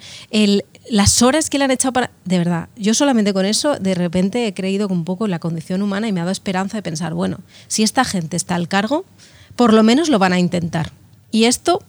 las 0.87 1.23
horas 1.23 1.49
que 1.49 1.57
le 1.57 1.63
han 1.63 1.71
echado 1.71 1.93
para... 1.93 2.11
De 2.25 2.37
verdad, 2.37 2.69
yo 2.75 2.93
solamente 2.93 3.33
con 3.33 3.47
eso 3.47 3.79
de 3.79 3.95
repente 3.95 4.45
he 4.45 4.53
creído 4.53 4.87
un 4.87 5.03
poco 5.03 5.25
en 5.25 5.31
la 5.31 5.39
condición 5.39 5.81
humana 5.81 6.07
y 6.07 6.11
me 6.11 6.19
ha 6.19 6.25
dado 6.25 6.31
esperanza 6.31 6.77
de 6.77 6.83
pensar, 6.83 7.15
bueno, 7.15 7.39
si 7.67 7.81
esta 7.81 8.05
gente 8.05 8.37
está 8.37 8.53
al 8.53 8.67
cargo, 8.67 9.03
por 9.61 9.73
lo 9.73 9.83
menos 9.83 10.09
lo 10.09 10.17
van 10.17 10.33
a 10.33 10.39
intentar. 10.39 10.91
Y 11.29 11.43
esto 11.43 11.83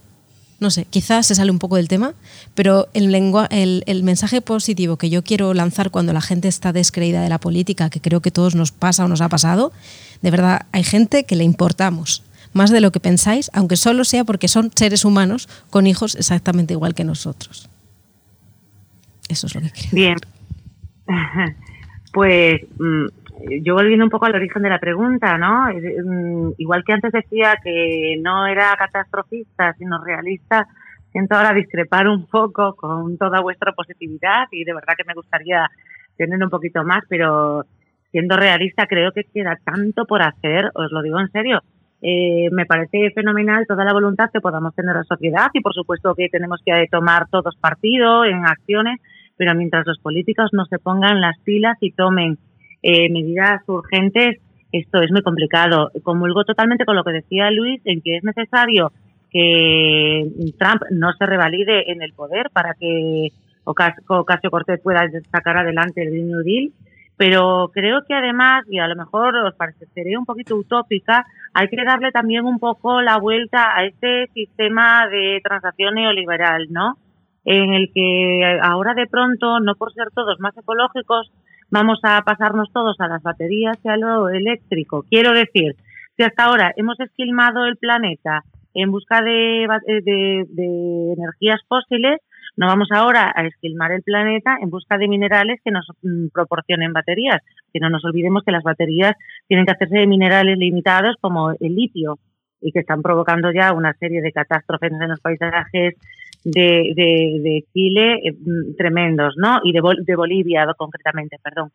no 0.61 0.71
sé, 0.71 0.85
quizás 0.85 1.27
se 1.27 1.35
sale 1.35 1.51
un 1.51 1.59
poco 1.59 1.77
del 1.77 1.89
tema, 1.89 2.13
pero 2.55 2.87
el, 2.93 3.11
lengua, 3.11 3.47
el, 3.51 4.03
mensaje 4.03 4.43
positivo 4.43 4.99
que 4.99 5.09
yo 5.09 5.25
quiero 5.25 5.55
lanzar 5.55 5.91
cuando 5.91 6.13
la 6.13 6.21
gente 6.21 6.49
está 6.49 6.75
descreída 6.75 7.23
de 7.23 7.31
la 7.31 7.39
política, 7.39 7.89
que 7.89 8.03
creo 8.03 8.21
que 8.21 8.31
todos 8.31 8.55
nos 8.55 8.73
pasa 8.73 9.07
o 9.07 9.09
nos 9.09 9.23
ha 9.23 9.31
pasado, 9.31 9.73
de 10.21 10.31
verdad 10.31 10.67
hay 10.73 10.85
gente 10.85 11.25
que 11.25 11.35
le 11.35 11.45
importamos 11.45 12.23
más 12.53 12.71
de 12.71 12.83
lo 12.83 12.93
que 12.93 13.01
pensáis, 13.01 13.51
aunque 13.55 13.79
solo 13.79 14.05
sea 14.05 14.25
porque 14.25 14.49
son 14.49 14.71
seres 14.75 15.07
humanos 15.07 15.49
con 15.71 15.87
hijos 15.87 16.15
exactamente 16.15 16.75
igual 16.75 16.95
que 16.95 17.05
nosotros. 17.05 17.71
Eso 19.29 19.47
es 19.47 19.55
lo 19.55 19.63
que 19.63 19.71
creo. 19.71 19.91
Bien. 19.93 20.17
Pues 22.13 22.61
mm, 22.79 23.07
yo 23.63 23.75
volviendo 23.75 24.05
un 24.05 24.11
poco 24.11 24.27
al 24.27 24.35
origen 24.35 24.63
de 24.63 24.71
la 24.71 24.79
pregunta, 24.79 25.37
¿no? 25.39 25.67
Mm, 25.69 26.53
igual 26.59 26.85
que 26.85 26.93
antes 26.93 27.13
decía 27.13 27.57
que 27.63 28.17
no 28.23 28.47
era 28.47 28.75
catastrofista, 28.77 29.75
sino 29.75 30.03
realista, 30.03 30.67
siento 31.11 31.37
ahora 31.37 31.53
discrepar 31.53 32.09
un 32.09 32.27
poco 32.27 32.75
con 32.75 33.17
toda 33.19 33.41
vuestra 33.41 33.73
positividad 33.73 34.47
y 34.51 34.65
de 34.65 34.75
verdad 34.75 34.95
que 34.97 35.05
me 35.05 35.15
gustaría 35.15 35.69
tener 36.17 36.43
un 36.43 36.51
poquito 36.51 36.85
más, 36.85 37.05
pero 37.09 37.65
siendo 38.11 38.37
realista 38.37 38.87
creo 38.87 39.13
que 39.13 39.25
queda 39.25 39.59
tanto 39.65 40.05
por 40.07 40.23
hacer, 40.23 40.71
os 40.75 40.91
lo 40.91 41.03
digo 41.03 41.21
en 41.21 41.31
serio. 41.31 41.61
Eh, 42.05 42.49
me 42.51 42.67
parece 42.67 43.11
fenomenal 43.15 43.65
toda 43.67 43.85
la 43.85 43.93
voluntad 43.93 44.31
que 44.33 44.41
podamos 44.41 44.75
tener 44.75 44.97
la 44.97 45.05
sociedad 45.05 45.51
y 45.53 45.61
por 45.61 45.73
supuesto 45.73 46.15
que 46.17 46.29
tenemos 46.29 46.61
que 46.65 46.87
tomar 46.91 47.29
todos 47.31 47.57
partido 47.57 48.25
en 48.25 48.45
acciones, 48.45 49.01
pero 49.37 49.55
mientras 49.55 49.87
los 49.87 50.01
políticos 50.01 50.51
no 50.53 50.65
se 50.65 50.79
pongan 50.79 51.21
las 51.21 51.39
pilas 51.41 51.77
y 51.81 51.93
tomen 51.93 52.39
eh, 52.83 53.09
medidas 53.11 53.63
urgentes, 53.67 54.39
esto 54.73 55.03
es 55.03 55.11
muy 55.11 55.23
complicado. 55.23 55.91
Comulgo 56.03 56.45
totalmente 56.45 56.85
con 56.85 56.97
lo 56.97 57.05
que 57.05 57.13
decía 57.13 57.51
Luis 57.51 57.81
en 57.85 58.01
que 58.01 58.17
es 58.17 58.25
necesario 58.25 58.93
que 59.31 60.27
Trump 60.59 60.83
no 60.91 61.13
se 61.15 61.27
revalide 61.27 61.91
en 61.91 62.03
el 62.03 62.13
poder 62.13 62.51
para 62.53 62.75
que 62.75 63.29
Ocasio 63.65 64.51
Cortés 64.51 64.81
pueda 64.83 65.09
sacar 65.31 65.57
adelante 65.57 66.03
el 66.03 66.11
Green 66.11 66.29
New 66.29 66.43
Deal. 66.43 66.73
Pero 67.17 67.71
creo 67.73 68.01
que 68.09 68.15
además, 68.15 68.65
y 68.69 68.79
a 68.79 68.89
lo 68.89 68.97
mejor 68.97 69.37
os 69.37 69.55
pareceré 69.55 70.17
un 70.17 70.25
poquito 70.25 70.57
utópica, 70.57 71.27
hay 71.55 71.69
que 71.69 71.85
darle 71.85 72.11
también 72.11 72.45
un 72.45 72.59
poco 72.59 73.01
la 73.01 73.19
vuelta 73.19 73.77
a 73.77 73.85
este 73.85 74.29
sistema 74.35 75.07
de 75.09 75.41
transacción 75.45 75.95
neoliberal, 75.95 76.67
¿no? 76.71 76.97
En 77.45 77.75
el 77.75 77.93
que 77.93 78.59
ahora 78.63 78.95
de 78.95 79.07
pronto, 79.07 79.61
no 79.61 79.75
por 79.75 79.93
ser 79.93 80.09
todos 80.15 80.41
más 80.41 80.57
ecológicos, 80.57 81.31
vamos 81.73 81.99
a 82.05 82.21
pasarnos 82.23 82.71
todos 82.73 83.01
a 83.01 83.09
las 83.09 83.23
baterías 83.23 83.79
y 83.83 83.89
a 83.89 83.97
lo 83.97 84.29
eléctrico. 84.29 85.05
Quiero 85.11 85.33
decir, 85.33 85.75
si 86.17 86.23
hasta 86.23 86.45
ahora 86.45 86.73
hemos 86.77 87.01
esquilmado 87.01 87.65
el 87.65 87.79
planeta 87.79 88.45
en 88.75 88.93
busca 88.93 89.23
de, 89.23 89.67
de, 89.87 91.15
energías 91.17 91.61
fósiles, 91.67 92.21
no 92.57 92.67
vamos 92.67 92.89
ahora 92.93 93.33
a 93.35 93.47
esquilmar 93.47 93.93
el 93.93 94.03
planeta 94.03 94.59
en 94.61 94.69
busca 94.69 94.99
de 94.99 95.09
minerales 95.09 95.61
que 95.65 95.71
nos 95.71 95.87
mm, 96.03 96.29
proporcionen 96.35 96.93
baterías. 96.93 97.41
Que 97.73 97.81
no 97.81 97.89
nos 97.89 98.05
olvidemos 98.05 98.43
que 98.45 98.53
las 98.53 98.63
baterías 98.63 99.15
tienen 99.49 99.65
que 99.65 99.73
hacerse 99.73 99.97
de 99.97 100.07
minerales 100.07 100.59
limitados 100.59 101.17
como 101.23 101.53
el 101.53 101.75
litio 101.75 102.19
y 102.61 102.71
que 102.73 102.81
están 102.81 103.01
provocando 103.01 103.51
ya 103.51 103.73
una 103.73 103.95
serie 103.95 104.21
de 104.21 104.33
catástrofes 104.33 104.93
en 104.93 105.09
los 105.09 105.21
paisajes 105.21 105.95
de, 106.45 106.93
de, 106.95 107.65
Chile 107.73 108.21
eh, 108.25 108.33
mm, 108.33 108.77
tremendos, 108.77 109.35
¿no? 109.37 109.61
Y 109.65 109.73
de, 109.73 109.81
de 110.05 110.17
Bolivia 110.17 110.67
concretamente, 110.77 111.39
perdón. 111.43 111.71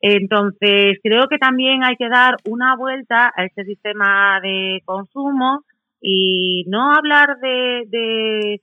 Entonces, 0.00 0.98
creo 1.02 1.28
que 1.28 1.38
también 1.38 1.84
hay 1.84 1.96
que 1.96 2.08
dar 2.08 2.36
una 2.44 2.76
vuelta 2.76 3.32
a 3.34 3.44
este 3.44 3.64
sistema 3.64 4.40
de 4.42 4.82
consumo 4.84 5.64
y 6.00 6.64
no 6.66 6.92
hablar 6.92 7.38
de, 7.40 7.84
de 7.86 8.60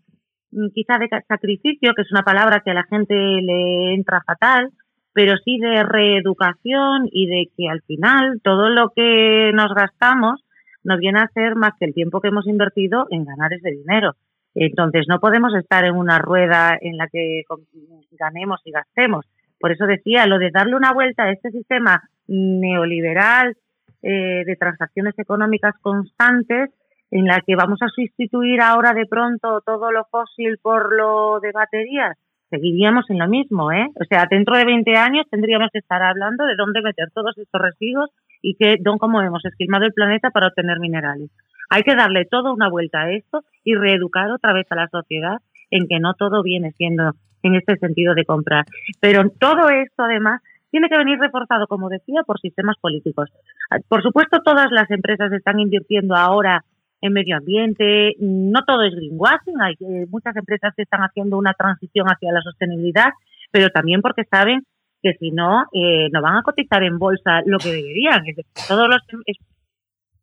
mm, 0.51 0.67
quizá 0.73 0.97
de 0.97 1.07
sacrificio, 1.27 1.93
que 1.95 2.01
es 2.01 2.11
una 2.11 2.23
palabra 2.23 2.61
que 2.63 2.71
a 2.71 2.73
la 2.73 2.83
gente 2.83 3.15
le 3.15 3.93
entra 3.93 4.21
fatal, 4.25 4.69
pero 5.13 5.37
sí 5.37 5.57
de 5.59 5.83
reeducación 5.83 7.07
y 7.11 7.27
de 7.27 7.49
que 7.55 7.69
al 7.69 7.81
final 7.83 8.41
todo 8.43 8.69
lo 8.69 8.89
que 8.95 9.51
nos 9.53 9.73
gastamos 9.73 10.43
nos 10.83 10.99
viene 10.99 11.19
a 11.19 11.31
ser 11.33 11.55
más 11.55 11.71
que 11.79 11.85
el 11.85 11.93
tiempo 11.93 12.21
que 12.21 12.29
hemos 12.29 12.47
invertido 12.47 13.07
en 13.09 13.25
ganar 13.25 13.53
ese 13.53 13.71
dinero. 13.71 14.15
Entonces, 14.55 15.05
no 15.07 15.19
podemos 15.19 15.53
estar 15.55 15.85
en 15.85 15.95
una 15.95 16.19
rueda 16.19 16.77
en 16.79 16.97
la 16.97 17.07
que 17.07 17.43
ganemos 18.11 18.61
y 18.65 18.71
gastemos. 18.71 19.25
Por 19.59 19.71
eso 19.71 19.85
decía, 19.85 20.25
lo 20.25 20.39
de 20.39 20.51
darle 20.51 20.75
una 20.75 20.93
vuelta 20.93 21.23
a 21.23 21.31
este 21.31 21.51
sistema 21.51 22.01
neoliberal 22.27 23.55
eh, 24.01 24.43
de 24.45 24.55
transacciones 24.55 25.17
económicas 25.19 25.75
constantes, 25.81 26.71
en 27.11 27.25
la 27.25 27.41
que 27.45 27.55
vamos 27.55 27.79
a 27.81 27.89
sustituir 27.89 28.61
ahora 28.61 28.93
de 28.93 29.05
pronto 29.05 29.61
todo 29.65 29.91
lo 29.91 30.05
fósil 30.05 30.57
por 30.61 30.95
lo 30.95 31.39
de 31.39 31.51
baterías, 31.51 32.17
seguiríamos 32.49 33.09
en 33.09 33.19
lo 33.19 33.27
mismo, 33.27 33.71
¿eh? 33.71 33.87
O 33.95 34.05
sea, 34.05 34.25
dentro 34.29 34.57
de 34.57 34.65
20 34.65 34.95
años 34.95 35.25
tendríamos 35.29 35.69
que 35.71 35.79
estar 35.79 36.01
hablando 36.01 36.45
de 36.45 36.55
dónde 36.55 36.81
meter 36.81 37.09
todos 37.13 37.37
estos 37.37 37.61
residuos 37.61 38.09
y 38.41 38.55
que, 38.55 38.77
cómo 38.99 39.21
hemos 39.21 39.43
esquilmado 39.45 39.85
el 39.85 39.93
planeta 39.93 40.29
para 40.31 40.47
obtener 40.47 40.79
minerales. 40.79 41.29
Hay 41.69 41.83
que 41.83 41.95
darle 41.95 42.25
toda 42.25 42.53
una 42.53 42.69
vuelta 42.69 43.01
a 43.01 43.11
esto 43.11 43.43
y 43.63 43.75
reeducar 43.75 44.31
otra 44.31 44.53
vez 44.53 44.65
a 44.71 44.75
la 44.75 44.87
sociedad 44.87 45.37
en 45.71 45.87
que 45.87 45.99
no 45.99 46.13
todo 46.15 46.41
viene 46.43 46.71
siendo 46.71 47.13
en 47.43 47.55
este 47.55 47.77
sentido 47.77 48.15
de 48.15 48.25
comprar. 48.25 48.65
Pero 48.99 49.29
todo 49.39 49.69
esto, 49.69 50.03
además, 50.03 50.41
tiene 50.71 50.89
que 50.89 50.97
venir 50.97 51.19
reforzado, 51.19 51.67
como 51.67 51.89
decía, 51.89 52.21
por 52.25 52.39
sistemas 52.39 52.75
políticos. 52.79 53.29
Por 53.87 54.01
supuesto, 54.01 54.39
todas 54.43 54.71
las 54.71 54.89
empresas 54.91 55.31
están 55.31 55.59
invirtiendo 55.59 56.15
ahora 56.15 56.63
en 57.01 57.13
medio 57.13 57.37
ambiente. 57.37 58.15
No 58.19 58.61
todo 58.65 58.83
es 58.83 58.93
greenwashing. 58.93 59.61
Hay 59.61 59.73
eh, 59.79 60.05
muchas 60.09 60.35
empresas 60.35 60.73
que 60.75 60.83
están 60.83 61.01
haciendo 61.01 61.37
una 61.37 61.53
transición 61.53 62.07
hacia 62.07 62.31
la 62.31 62.41
sostenibilidad, 62.41 63.09
pero 63.51 63.69
también 63.69 64.01
porque 64.01 64.23
saben 64.29 64.63
que 65.01 65.13
si 65.13 65.31
no, 65.31 65.63
eh, 65.73 66.09
no 66.11 66.21
van 66.21 66.37
a 66.37 66.43
cotizar 66.43 66.83
en 66.83 66.99
bolsa 66.99 67.41
lo 67.45 67.57
que 67.57 67.69
deberían. 67.69 68.27
Es 68.27 68.35
decir, 68.35 68.45
todos 68.67 68.87
los 68.87 69.01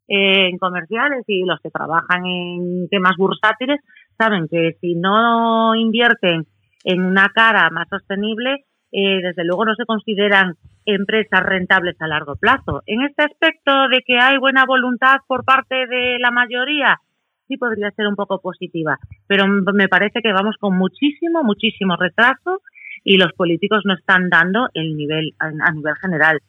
en 0.08 0.58
comerciales 0.58 1.24
y 1.26 1.44
los 1.44 1.60
que 1.60 1.70
trabajan 1.70 2.24
en 2.26 2.88
temas 2.88 3.16
bursátiles 3.16 3.80
saben 4.16 4.48
que 4.48 4.76
si 4.80 4.94
no 4.94 5.74
invierten 5.74 6.46
en 6.84 7.04
una 7.04 7.28
cara 7.34 7.68
más 7.70 7.88
sostenible, 7.88 8.64
eh, 8.92 9.20
desde 9.22 9.44
luego 9.44 9.64
no 9.64 9.74
se 9.74 9.84
consideran 9.84 10.54
empresas 10.84 11.42
rentables 11.42 12.00
a 12.00 12.06
largo 12.06 12.36
plazo. 12.36 12.82
En 12.86 13.02
este 13.02 13.24
aspecto 13.24 13.88
de 13.88 14.02
que 14.06 14.18
hay 14.18 14.38
buena 14.38 14.64
voluntad 14.64 15.16
por 15.26 15.44
parte 15.44 15.86
de 15.86 16.18
la 16.20 16.30
mayoría, 16.30 17.00
sí 17.48 17.56
podría 17.56 17.90
ser 17.90 18.06
un 18.06 18.14
poco 18.14 18.40
positiva, 18.40 18.98
pero 19.26 19.46
me 19.48 19.88
parece 19.88 20.20
que 20.22 20.32
vamos 20.32 20.56
con 20.60 20.78
muchísimo, 20.78 21.42
muchísimo 21.42 21.96
retraso 21.96 22.60
y 23.04 23.18
los 23.18 23.32
políticos 23.32 23.82
no 23.84 23.94
están 23.94 24.28
dando 24.28 24.68
el 24.74 24.96
nivel 24.96 25.32
a 25.38 25.72
nivel 25.72 25.94
general 26.00 26.40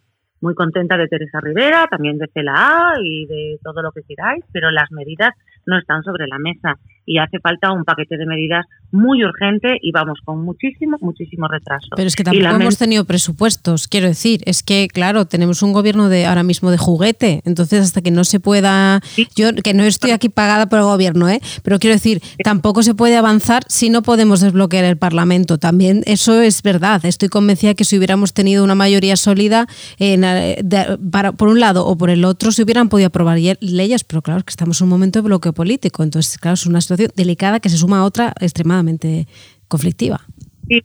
muy 0.42 0.54
contenta 0.56 0.98
de 0.98 1.08
Teresa 1.08 1.40
Rivera, 1.42 1.88
también 1.90 2.18
de 2.18 2.28
CLA 2.28 2.96
y 3.04 3.26
de 3.26 3.60
todo 3.64 3.82
lo 3.82 3.92
que 3.92 4.04
queráis, 4.04 4.44
pero 4.52 4.72
las 4.72 4.92
medidas 4.92 5.32
no 5.68 5.78
están 5.78 6.02
sobre 6.04 6.26
la 6.28 6.40
mesa 6.40 6.80
y 7.08 7.20
hace 7.20 7.40
falta 7.40 7.72
un 7.72 7.86
paquete 7.86 8.18
de 8.18 8.26
medidas 8.26 8.66
muy 8.92 9.24
urgente 9.24 9.78
y 9.82 9.92
vamos 9.92 10.20
con 10.24 10.44
muchísimo, 10.44 10.98
muchísimo 11.00 11.48
retraso. 11.48 11.88
Pero 11.96 12.08
es 12.08 12.16
que 12.16 12.24
tampoco 12.24 12.56
hemos 12.56 12.78
tenido 12.78 13.06
presupuestos, 13.06 13.88
quiero 13.88 14.08
decir, 14.08 14.42
es 14.46 14.62
que 14.62 14.88
claro, 14.92 15.26
tenemos 15.26 15.64
un 15.64 15.72
gobierno 15.72 16.10
de 16.10 16.26
ahora 16.26 16.44
mismo 16.44 16.70
de 16.70 16.78
juguete, 16.78 17.42
entonces 17.46 17.82
hasta 17.82 18.02
que 18.02 18.12
no 18.12 18.26
se 18.26 18.40
pueda, 18.40 19.02
yo 19.36 19.54
que 19.56 19.74
no 19.74 19.84
estoy 19.84 20.12
aquí 20.12 20.28
pagada 20.28 20.68
por 20.68 20.80
el 20.80 20.86
gobierno, 20.86 21.30
¿eh? 21.30 21.40
pero 21.64 21.80
quiero 21.80 21.96
decir, 21.96 22.22
tampoco 22.44 22.84
se 22.84 22.94
puede 22.94 23.16
avanzar 23.16 23.64
si 23.68 23.90
no 23.90 24.02
podemos 24.02 24.42
desbloquear 24.42 24.84
el 24.84 24.98
Parlamento, 24.98 25.58
también 25.58 26.04
eso 26.06 26.42
es 26.42 26.62
verdad, 26.62 27.06
estoy 27.06 27.30
convencida 27.30 27.74
que 27.74 27.86
si 27.86 27.98
hubiéramos 27.98 28.34
tenido 28.34 28.64
una 28.64 28.76
mayoría 28.76 29.16
sólida 29.16 29.68
en, 29.98 30.26
para, 31.10 31.32
por 31.32 31.48
un 31.48 31.62
lado 31.62 31.86
o 31.86 31.98
por 31.98 32.10
el 32.10 32.26
otro 32.26 32.52
se 32.52 32.64
hubieran 32.64 32.90
podido 32.90 33.08
aprobar 33.08 33.38
leyes, 33.38 34.04
pero 34.04 34.22
claro, 34.22 34.44
que 34.44 34.52
estamos 34.52 34.82
en 34.82 34.86
un 34.86 34.90
momento 34.90 35.22
de 35.22 35.28
bloqueo 35.28 35.54
político, 35.58 36.04
entonces 36.04 36.38
claro, 36.38 36.54
es 36.54 36.66
una 36.66 36.80
situación 36.80 37.10
delicada 37.16 37.60
que 37.60 37.70
se 37.70 37.78
suma 37.78 38.00
a 38.00 38.06
otra 38.06 38.34
extremadamente 38.40 39.26
conflictiva. 39.68 40.22
Sí, 40.70 40.82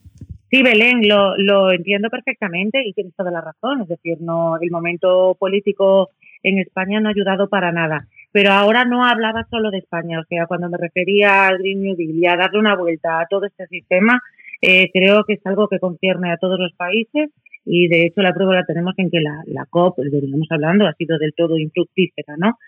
sí 0.51 0.63
Belén, 0.63 1.07
lo, 1.07 1.37
lo 1.37 1.71
entiendo 1.71 2.09
perfectamente 2.11 2.83
y 2.85 2.93
tienes 2.95 3.15
toda 3.15 3.31
la 3.31 3.41
razón. 3.41 3.83
Es 3.83 3.89
decir, 3.89 4.17
no 4.21 4.59
el 4.61 4.71
momento 4.71 5.37
político 5.39 6.11
en 6.43 6.59
España 6.59 6.99
no 6.99 7.09
ha 7.09 7.13
ayudado 7.13 7.49
para 7.49 7.71
nada. 7.71 8.09
Pero 8.33 8.51
ahora 8.53 8.85
no 8.85 9.05
hablaba 9.05 9.47
solo 9.51 9.71
de 9.71 9.79
España, 9.79 10.19
o 10.19 10.25
sea, 10.25 10.47
cuando 10.47 10.71
me 10.71 10.79
refería 10.79 11.47
al 11.47 11.59
Green 11.59 11.83
New 11.83 11.97
Deal 11.97 12.17
y 12.17 12.27
a 12.27 12.37
darle 12.37 12.61
una 12.61 12.77
vuelta 12.77 13.21
a 13.21 13.27
todo 13.29 13.45
este 13.45 13.67
sistema, 13.67 14.21
eh, 14.63 14.91
creo 14.91 15.25
que 15.25 15.35
es 15.35 15.47
algo 15.47 15.69
que 15.69 15.79
concierne 15.79 16.33
a 16.33 16.39
todos 16.39 16.59
los 16.59 16.73
países 16.73 17.31
y 17.65 17.89
de 17.89 18.07
hecho 18.07 18.23
la 18.23 18.33
prueba 18.33 18.55
la 18.55 18.65
tenemos 18.65 18.95
en 18.97 19.11
que 19.11 19.21
la, 19.21 19.43
la 19.47 19.67
COP, 19.67 19.99
veníamos 19.99 20.49
hablando, 20.51 20.87
ha 20.87 20.95
sido 20.95 21.19
del 21.19 21.35
todo 21.37 21.59
infructífera, 21.59 22.37
¿no? 22.39 22.59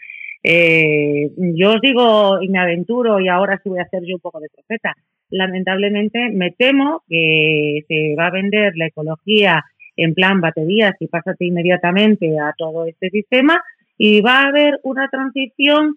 Eh, 0.46 1.30
yo 1.36 1.72
os 1.72 1.80
digo 1.80 2.42
y 2.42 2.50
me 2.50 2.58
aventuro 2.58 3.18
y 3.18 3.28
ahora 3.28 3.58
sí 3.62 3.70
voy 3.70 3.78
a 3.78 3.84
hacer 3.84 4.02
yo 4.06 4.16
un 4.16 4.20
poco 4.20 4.40
de 4.40 4.50
profeta. 4.50 4.94
Lamentablemente 5.30 6.28
me 6.30 6.50
temo 6.50 7.02
que 7.08 7.80
se 7.88 8.14
va 8.14 8.26
a 8.26 8.30
vender 8.30 8.74
la 8.76 8.86
ecología 8.88 9.64
en 9.96 10.12
plan 10.12 10.42
baterías 10.42 10.94
y 11.00 11.06
pásate 11.06 11.46
inmediatamente 11.46 12.38
a 12.38 12.52
todo 12.58 12.84
este 12.84 13.08
sistema 13.08 13.62
y 13.96 14.20
va 14.20 14.42
a 14.42 14.48
haber 14.48 14.80
una 14.82 15.08
transición 15.08 15.96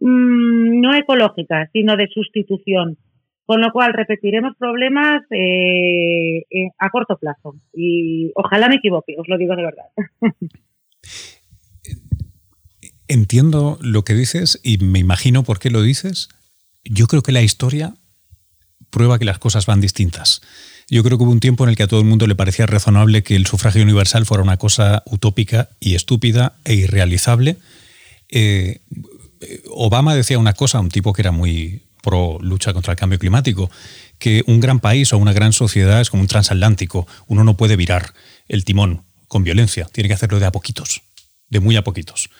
mmm, 0.00 0.80
no 0.80 0.94
ecológica, 0.94 1.70
sino 1.72 1.96
de 1.96 2.08
sustitución. 2.08 2.98
Con 3.46 3.60
lo 3.60 3.70
cual 3.70 3.94
repetiremos 3.94 4.56
problemas 4.58 5.22
eh, 5.30 6.42
eh, 6.50 6.68
a 6.78 6.90
corto 6.90 7.16
plazo. 7.16 7.54
Y 7.72 8.32
ojalá 8.34 8.68
me 8.68 8.74
equivoque, 8.74 9.14
os 9.16 9.28
lo 9.28 9.38
digo 9.38 9.54
de 9.54 9.62
verdad. 9.62 9.86
Entiendo 13.08 13.78
lo 13.80 14.04
que 14.04 14.14
dices 14.14 14.60
y 14.62 14.78
me 14.78 14.98
imagino 14.98 15.44
por 15.44 15.58
qué 15.58 15.70
lo 15.70 15.82
dices. 15.82 16.28
Yo 16.84 17.06
creo 17.06 17.22
que 17.22 17.32
la 17.32 17.42
historia 17.42 17.94
prueba 18.90 19.18
que 19.18 19.24
las 19.24 19.38
cosas 19.38 19.66
van 19.66 19.80
distintas. 19.80 20.40
Yo 20.88 21.02
creo 21.02 21.18
que 21.18 21.24
hubo 21.24 21.32
un 21.32 21.40
tiempo 21.40 21.64
en 21.64 21.70
el 21.70 21.76
que 21.76 21.82
a 21.82 21.88
todo 21.88 22.00
el 22.00 22.06
mundo 22.06 22.26
le 22.26 22.34
parecía 22.34 22.66
razonable 22.66 23.22
que 23.22 23.36
el 23.36 23.46
sufragio 23.46 23.82
universal 23.82 24.24
fuera 24.24 24.42
una 24.42 24.56
cosa 24.56 25.02
utópica 25.06 25.68
y 25.80 25.96
estúpida 25.96 26.56
e 26.64 26.74
irrealizable. 26.74 27.56
Eh, 28.28 28.80
Obama 29.70 30.14
decía 30.14 30.38
una 30.38 30.52
cosa, 30.52 30.80
un 30.80 30.88
tipo 30.88 31.12
que 31.12 31.22
era 31.22 31.32
muy 31.32 31.82
pro 32.02 32.38
lucha 32.40 32.72
contra 32.72 32.92
el 32.92 32.98
cambio 32.98 33.18
climático, 33.18 33.68
que 34.18 34.44
un 34.46 34.60
gran 34.60 34.78
país 34.78 35.12
o 35.12 35.18
una 35.18 35.32
gran 35.32 35.52
sociedad 35.52 36.00
es 36.00 36.08
como 36.08 36.22
un 36.22 36.28
transatlántico. 36.28 37.06
Uno 37.26 37.42
no 37.42 37.56
puede 37.56 37.76
virar 37.76 38.14
el 38.48 38.64
timón 38.64 39.04
con 39.26 39.42
violencia, 39.42 39.86
tiene 39.92 40.08
que 40.08 40.14
hacerlo 40.14 40.38
de 40.38 40.46
a 40.46 40.52
poquitos, 40.52 41.02
de 41.48 41.58
muy 41.58 41.76
a 41.76 41.82
poquitos. 41.82 42.30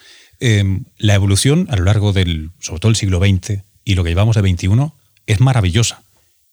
Eh, 0.40 0.80
la 0.98 1.14
evolución 1.14 1.66
a 1.70 1.76
lo 1.76 1.84
largo 1.84 2.12
del, 2.12 2.50
sobre 2.60 2.80
todo 2.80 2.90
el 2.90 2.96
siglo 2.96 3.18
XX 3.18 3.62
y 3.84 3.94
lo 3.94 4.04
que 4.04 4.10
llevamos 4.10 4.36
de 4.36 4.42
XXI, 4.42 4.68
es 5.26 5.40
maravillosa. 5.40 6.02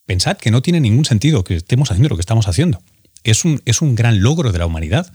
Pensad 0.05 0.37
que 0.37 0.51
no 0.51 0.61
tiene 0.61 0.79
ningún 0.79 1.05
sentido 1.05 1.43
que 1.43 1.55
estemos 1.55 1.91
haciendo 1.91 2.09
lo 2.09 2.15
que 2.15 2.21
estamos 2.21 2.47
haciendo. 2.47 2.81
Es 3.23 3.45
un, 3.45 3.61
es 3.65 3.81
un 3.81 3.95
gran 3.95 4.21
logro 4.21 4.51
de 4.51 4.59
la 4.59 4.65
humanidad 4.65 5.11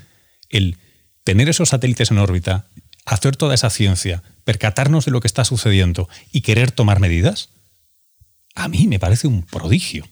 el 0.50 0.76
tener 1.24 1.48
esos 1.48 1.70
satélites 1.70 2.10
en 2.10 2.18
órbita, 2.18 2.68
hacer 3.04 3.36
toda 3.36 3.54
esa 3.54 3.70
ciencia, 3.70 4.22
percatarnos 4.44 5.04
de 5.04 5.10
lo 5.10 5.20
que 5.20 5.26
está 5.26 5.44
sucediendo 5.44 6.08
y 6.32 6.40
querer 6.40 6.70
tomar 6.70 7.00
medidas. 7.00 7.50
A 8.54 8.68
mí 8.68 8.86
me 8.86 8.98
parece 8.98 9.26
un 9.26 9.42
prodigio 9.42 10.08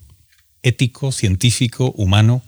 ético, 0.63 1.13
científico, 1.13 1.93
humano. 1.93 2.43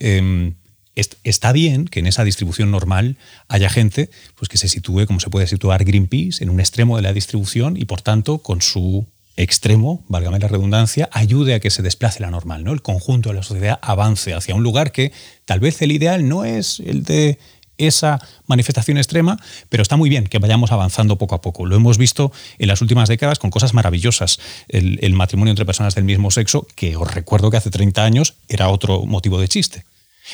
Eh, 0.00 0.54
está 0.94 1.52
bien 1.52 1.86
que 1.86 2.00
en 2.00 2.06
esa 2.06 2.24
distribución 2.24 2.70
normal 2.70 3.16
haya 3.48 3.68
gente 3.68 4.10
pues, 4.36 4.48
que 4.48 4.56
se 4.56 4.68
sitúe 4.68 5.06
como 5.06 5.20
se 5.20 5.30
puede 5.30 5.46
situar 5.46 5.84
Greenpeace 5.84 6.42
en 6.42 6.50
un 6.50 6.60
extremo 6.60 6.96
de 6.96 7.02
la 7.02 7.12
distribución 7.12 7.76
y 7.76 7.84
por 7.84 8.02
tanto 8.02 8.38
con 8.38 8.62
su 8.62 9.06
extremo, 9.36 10.04
válgame 10.08 10.38
la 10.38 10.48
redundancia, 10.48 11.08
ayude 11.12 11.54
a 11.54 11.60
que 11.60 11.70
se 11.70 11.82
desplace 11.82 12.20
la 12.20 12.30
normal, 12.30 12.62
¿no? 12.62 12.72
El 12.72 12.82
conjunto 12.82 13.30
de 13.30 13.34
la 13.36 13.42
sociedad 13.42 13.80
avance 13.82 14.32
hacia 14.32 14.54
un 14.54 14.62
lugar 14.62 14.92
que 14.92 15.12
tal 15.44 15.60
vez 15.60 15.82
el 15.82 15.90
ideal 15.90 16.28
no 16.28 16.44
es 16.44 16.80
el 16.80 17.02
de 17.02 17.38
esa 17.76 18.20
manifestación 18.46 18.96
extrema, 18.98 19.36
pero 19.68 19.82
está 19.82 19.96
muy 19.96 20.08
bien 20.08 20.28
que 20.28 20.38
vayamos 20.38 20.70
avanzando 20.70 21.18
poco 21.18 21.34
a 21.34 21.40
poco. 21.40 21.66
Lo 21.66 21.74
hemos 21.74 21.98
visto 21.98 22.30
en 22.58 22.68
las 22.68 22.80
últimas 22.80 23.08
décadas 23.08 23.40
con 23.40 23.50
cosas 23.50 23.74
maravillosas. 23.74 24.38
El, 24.68 25.00
el 25.02 25.14
matrimonio 25.14 25.50
entre 25.50 25.66
personas 25.66 25.96
del 25.96 26.04
mismo 26.04 26.30
sexo, 26.30 26.68
que 26.76 26.94
os 26.94 27.12
recuerdo 27.12 27.50
que 27.50 27.56
hace 27.56 27.70
30 27.70 28.04
años 28.04 28.34
era 28.48 28.68
otro 28.68 29.04
motivo 29.04 29.40
de 29.40 29.48
chiste. 29.48 29.84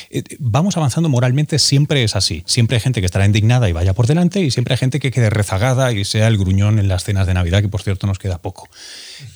Eh, 0.09 0.23
vamos 0.39 0.77
avanzando 0.77 1.09
moralmente, 1.09 1.59
siempre 1.59 2.03
es 2.03 2.15
así. 2.15 2.43
Siempre 2.45 2.77
hay 2.77 2.81
gente 2.81 3.01
que 3.01 3.05
estará 3.05 3.25
indignada 3.25 3.69
y 3.69 3.73
vaya 3.73 3.93
por 3.93 4.07
delante, 4.07 4.41
y 4.41 4.51
siempre 4.51 4.73
hay 4.73 4.77
gente 4.77 4.99
que 4.99 5.11
quede 5.11 5.29
rezagada 5.29 5.91
y 5.91 6.05
sea 6.05 6.27
el 6.27 6.37
gruñón 6.37 6.79
en 6.79 6.87
las 6.87 7.03
cenas 7.03 7.27
de 7.27 7.33
Navidad, 7.33 7.61
que 7.61 7.69
por 7.69 7.81
cierto 7.81 8.07
nos 8.07 8.19
queda 8.19 8.41
poco. 8.41 8.69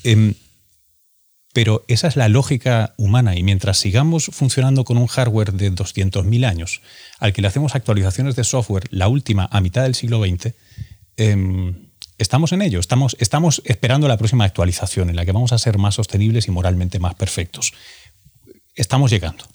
Em, 0.03 0.35
pero 1.53 1.85
esa 1.87 2.07
es 2.07 2.15
la 2.15 2.27
lógica 2.27 2.93
humana, 2.97 3.35
y 3.35 3.43
mientras 3.43 3.77
sigamos 3.77 4.25
funcionando 4.31 4.83
con 4.83 4.97
un 4.97 5.07
hardware 5.07 5.53
de 5.53 5.71
200.000 5.71 6.45
años, 6.45 6.81
al 7.19 7.33
que 7.33 7.41
le 7.41 7.47
hacemos 7.47 7.75
actualizaciones 7.75 8.35
de 8.35 8.43
software, 8.43 8.83
la 8.91 9.07
última 9.07 9.47
a 9.51 9.61
mitad 9.61 9.83
del 9.83 9.95
siglo 9.95 10.21
XX, 10.21 10.53
em, 11.17 11.91
estamos 12.17 12.51
en 12.51 12.61
ello, 12.61 12.79
estamos 12.79 13.61
esperando 13.65 14.07
la 14.07 14.17
próxima 14.17 14.43
actualización 14.43 15.09
en 15.09 15.15
la 15.15 15.25
que 15.25 15.31
vamos 15.31 15.53
a 15.53 15.57
ser 15.57 15.77
más 15.77 15.95
sostenibles 15.95 16.47
y 16.47 16.51
moralmente 16.51 16.99
más 16.99 17.15
perfectos. 17.15 17.73
Estamos 18.75 19.09
llegando. 19.09 19.45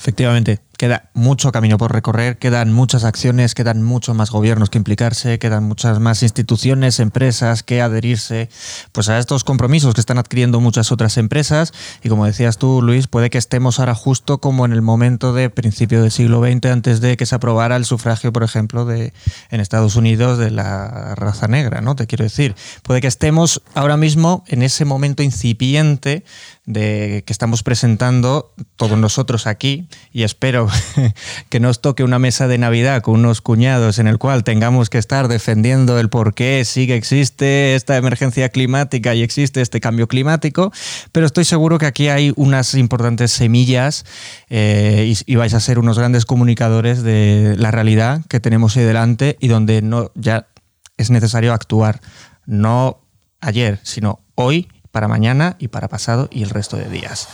Efectivamente, 0.00 0.60
queda 0.80 1.10
mucho 1.12 1.52
camino 1.52 1.76
por 1.76 1.92
recorrer, 1.92 2.38
quedan 2.38 2.72
muchas 2.72 3.04
acciones, 3.04 3.54
quedan 3.54 3.82
muchos 3.82 4.16
más 4.16 4.30
gobiernos 4.30 4.70
que 4.70 4.78
implicarse, 4.78 5.38
quedan 5.38 5.64
muchas 5.64 6.00
más 6.00 6.22
instituciones, 6.22 7.00
empresas 7.00 7.62
que 7.62 7.82
adherirse 7.82 8.48
pues 8.92 9.10
a 9.10 9.18
estos 9.18 9.44
compromisos 9.44 9.92
que 9.92 10.00
están 10.00 10.16
adquiriendo 10.16 10.58
muchas 10.58 10.90
otras 10.90 11.18
empresas 11.18 11.74
y 12.02 12.08
como 12.08 12.24
decías 12.24 12.56
tú 12.56 12.80
Luis, 12.80 13.08
puede 13.08 13.28
que 13.28 13.36
estemos 13.36 13.78
ahora 13.78 13.94
justo 13.94 14.40
como 14.40 14.64
en 14.64 14.72
el 14.72 14.80
momento 14.80 15.34
de 15.34 15.50
principio 15.50 16.00
del 16.00 16.10
siglo 16.10 16.40
XX 16.42 16.70
antes 16.70 17.02
de 17.02 17.18
que 17.18 17.26
se 17.26 17.34
aprobara 17.34 17.76
el 17.76 17.84
sufragio, 17.84 18.32
por 18.32 18.42
ejemplo, 18.42 18.86
de 18.86 19.12
en 19.50 19.60
Estados 19.60 19.96
Unidos 19.96 20.38
de 20.38 20.50
la 20.50 21.14
raza 21.14 21.46
negra, 21.46 21.82
¿no? 21.82 21.94
Te 21.94 22.06
quiero 22.06 22.24
decir, 22.24 22.54
puede 22.82 23.02
que 23.02 23.06
estemos 23.06 23.60
ahora 23.74 23.98
mismo 23.98 24.44
en 24.46 24.62
ese 24.62 24.86
momento 24.86 25.22
incipiente 25.22 26.24
de 26.64 27.22
que 27.26 27.32
estamos 27.34 27.62
presentando 27.62 28.54
todos 28.76 28.96
nosotros 28.96 29.46
aquí 29.46 29.88
y 30.12 30.22
espero 30.22 30.69
que 31.48 31.60
nos 31.60 31.80
toque 31.80 32.04
una 32.04 32.18
mesa 32.18 32.48
de 32.48 32.58
Navidad 32.58 33.02
con 33.02 33.20
unos 33.20 33.40
cuñados 33.40 33.98
en 33.98 34.06
el 34.06 34.18
cual 34.18 34.44
tengamos 34.44 34.90
que 34.90 34.98
estar 34.98 35.28
defendiendo 35.28 35.98
el 35.98 36.08
por 36.08 36.34
qué 36.34 36.64
sí 36.64 36.86
que 36.86 36.96
existe 36.96 37.74
esta 37.74 37.96
emergencia 37.96 38.48
climática 38.48 39.14
y 39.14 39.22
existe 39.22 39.60
este 39.60 39.80
cambio 39.80 40.08
climático, 40.08 40.72
pero 41.12 41.26
estoy 41.26 41.44
seguro 41.44 41.78
que 41.78 41.86
aquí 41.86 42.08
hay 42.08 42.32
unas 42.36 42.74
importantes 42.74 43.32
semillas 43.32 44.04
eh, 44.48 45.14
y, 45.26 45.34
vais 45.36 45.54
a 45.54 45.60
ser 45.60 45.78
unos 45.78 45.98
grandes 45.98 46.26
comunicadores 46.26 47.02
de 47.02 47.54
la 47.56 47.70
realidad 47.70 48.22
que 48.28 48.40
tenemos 48.40 48.76
ahí 48.76 48.84
delante 48.84 49.36
y 49.40 49.48
donde 49.48 49.82
no 49.82 50.10
ya 50.14 50.48
es 50.96 51.10
necesario 51.10 51.54
actuar, 51.54 52.00
no 52.44 53.00
ayer, 53.40 53.80
sino 53.82 54.20
hoy 54.34 54.68
para 54.92 55.08
mañana 55.08 55.56
y 55.58 55.68
para 55.68 55.88
pasado 55.88 56.28
y 56.30 56.42
el 56.42 56.50
resto 56.50 56.76
de 56.76 56.88
días. 56.88 57.28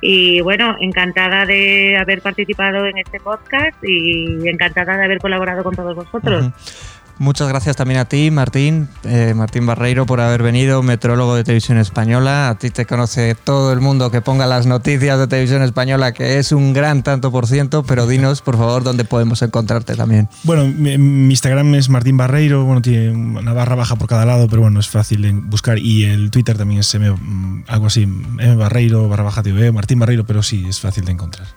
Y 0.00 0.40
bueno, 0.40 0.76
encantada 0.78 1.44
de 1.46 1.96
haber 1.96 2.22
participado 2.22 2.86
en 2.86 2.98
este 2.98 3.18
podcast 3.18 3.76
y 3.82 4.48
encantada 4.48 4.96
de 4.96 5.04
haber 5.04 5.18
colaborado 5.18 5.64
con 5.64 5.74
todos 5.74 5.96
vosotros. 5.96 6.46
Muchas 7.18 7.48
gracias 7.48 7.74
también 7.74 7.98
a 7.98 8.04
ti, 8.04 8.30
Martín, 8.30 8.88
eh, 9.02 9.34
Martín 9.34 9.66
Barreiro, 9.66 10.06
por 10.06 10.20
haber 10.20 10.42
venido, 10.42 10.84
metrólogo 10.84 11.34
de 11.34 11.42
Televisión 11.42 11.78
Española. 11.78 12.48
A 12.48 12.58
ti 12.58 12.70
te 12.70 12.86
conoce 12.86 13.34
todo 13.34 13.72
el 13.72 13.80
mundo 13.80 14.12
que 14.12 14.20
ponga 14.20 14.46
las 14.46 14.66
noticias 14.66 15.18
de 15.18 15.26
Televisión 15.26 15.62
Española, 15.62 16.12
que 16.12 16.38
es 16.38 16.52
un 16.52 16.72
gran 16.72 17.02
tanto 17.02 17.32
por 17.32 17.48
ciento, 17.48 17.82
pero 17.82 18.06
dinos, 18.06 18.40
por 18.40 18.56
favor, 18.56 18.84
dónde 18.84 19.04
podemos 19.04 19.42
encontrarte 19.42 19.96
también. 19.96 20.28
Bueno, 20.44 20.66
mi, 20.66 20.92
Instagram 20.92 21.74
es 21.74 21.88
Martín 21.88 22.16
Barreiro, 22.16 22.64
bueno, 22.64 22.82
tiene 22.82 23.10
una 23.10 23.52
barra 23.52 23.74
baja 23.74 23.96
por 23.96 24.06
cada 24.06 24.24
lado, 24.24 24.46
pero 24.48 24.62
bueno, 24.62 24.78
es 24.78 24.88
fácil 24.88 25.22
de 25.22 25.32
buscar. 25.32 25.78
Y 25.78 26.04
el 26.04 26.30
Twitter 26.30 26.56
también 26.56 26.80
es 26.80 26.94
M, 26.94 27.14
algo 27.66 27.86
así, 27.86 28.02
M 28.02 28.54
Barreiro, 28.54 29.08
barra 29.08 29.24
baja 29.24 29.42
TV, 29.42 29.72
Martín 29.72 29.98
Barreiro, 29.98 30.24
pero 30.24 30.44
sí, 30.44 30.66
es 30.68 30.78
fácil 30.78 31.04
de 31.04 31.12
encontrar. 31.12 31.48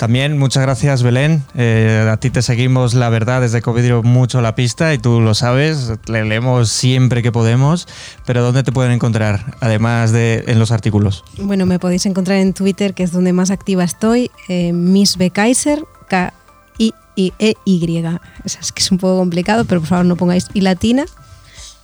También 0.00 0.38
muchas 0.38 0.62
gracias 0.62 1.02
Belén, 1.02 1.44
eh, 1.54 2.08
a 2.10 2.16
ti 2.16 2.30
te 2.30 2.40
seguimos 2.40 2.94
la 2.94 3.10
verdad 3.10 3.42
desde 3.42 3.60
Covidrio 3.60 4.02
mucho 4.02 4.40
la 4.40 4.54
pista 4.54 4.94
y 4.94 4.98
tú 4.98 5.20
lo 5.20 5.34
sabes, 5.34 5.92
le 6.06 6.24
leemos 6.24 6.70
siempre 6.70 7.22
que 7.22 7.32
podemos, 7.32 7.86
pero 8.24 8.42
¿dónde 8.42 8.62
te 8.62 8.72
pueden 8.72 8.92
encontrar 8.92 9.58
además 9.60 10.10
de 10.10 10.44
en 10.46 10.58
los 10.58 10.70
artículos? 10.70 11.22
Bueno, 11.36 11.66
me 11.66 11.78
podéis 11.78 12.06
encontrar 12.06 12.38
en 12.38 12.54
Twitter, 12.54 12.94
que 12.94 13.02
es 13.02 13.12
donde 13.12 13.34
más 13.34 13.50
activa 13.50 13.84
estoy, 13.84 14.30
eh, 14.48 14.72
Miss 14.72 15.18
B. 15.18 15.28
Kaiser, 15.28 15.84
K-I-E-Y. 16.08 18.04
Es 18.46 18.72
que 18.72 18.80
es 18.82 18.90
un 18.90 18.96
poco 18.96 19.18
complicado, 19.18 19.66
pero 19.66 19.82
por 19.82 19.88
favor 19.90 20.06
no 20.06 20.16
pongáis 20.16 20.46
y 20.54 20.62
latina, 20.62 21.04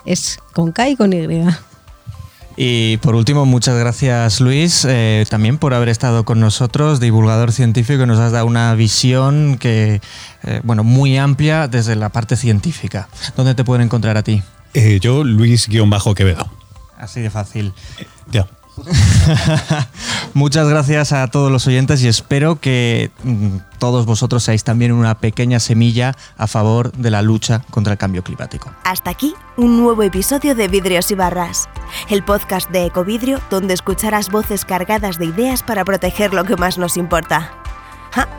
es 0.07 0.39
con 0.55 0.73
K 0.73 0.89
y 0.89 0.97
con 0.97 1.13
Y. 1.13 1.45
Y 2.57 2.97
por 2.99 3.14
último, 3.14 3.45
muchas 3.45 3.79
gracias 3.79 4.40
Luis, 4.40 4.87
eh, 4.88 5.27
también 5.29 5.59
por 5.59 5.75
haber 5.75 5.90
estado 5.90 6.25
con 6.25 6.40
nosotros, 6.40 7.01
divulgador 7.01 7.53
científico, 7.53 8.01
que 8.01 8.07
nos 8.07 8.19
has 8.19 8.33
dado 8.33 8.47
una 8.47 8.75
visión 8.75 9.59
que, 9.59 10.01
eh, 10.42 10.61
bueno, 10.64 10.83
muy 10.83 11.19
amplia 11.19 11.69
desde 11.69 11.97
la 11.97 12.09
parte 12.09 12.35
científica. 12.37 13.09
¿Dónde 13.37 13.55
te 13.55 13.62
pueden 13.62 13.83
encontrar 13.83 14.16
a 14.16 14.23
ti? 14.23 14.42
Eh, 14.73 14.99
yo, 15.01 15.23
Luis-Quevedo. 15.23 16.51
Así 16.99 17.21
de 17.21 17.29
fácil. 17.29 17.75
Ya. 18.31 18.47
Muchas 20.35 20.69
gracias 20.69 21.12
a 21.12 21.27
todos 21.29 21.51
los 21.51 21.67
oyentes 21.67 22.03
y 22.03 22.09
espero 22.09 22.61
que 22.61 23.11
mm, 23.25 23.57
todos 23.79 24.07
vosotros 24.07 24.45
seáis 24.45 24.65
también 24.65 24.93
una 24.93 25.19
pequeña 25.19 25.61
semilla 25.61 26.15
a 26.37 26.47
favor 26.47 26.93
de 26.93 27.11
la 27.11 27.23
lucha 27.23 27.62
contra 27.71 27.93
el 27.93 27.99
cambio 27.99 28.23
climático. 28.23 28.71
Hasta 28.85 29.11
aquí 29.11 29.35
un 29.57 29.81
nuevo 29.81 30.03
episodio 30.03 30.55
de 30.55 30.69
Vidrios 30.69 31.11
y 31.11 31.15
Barras, 31.15 31.69
el 32.11 32.23
podcast 32.23 32.71
de 32.71 32.87
Ecovidrio 32.87 33.41
donde 33.51 33.75
escucharás 33.75 34.31
voces 34.31 34.65
cargadas 34.65 35.19
de 35.19 35.27
ideas 35.27 35.62
para 35.62 35.85
proteger 35.85 36.35
lo 36.35 36.45
que 36.45 36.57
más 36.57 36.79
nos 36.79 36.97
importa. 36.97 37.66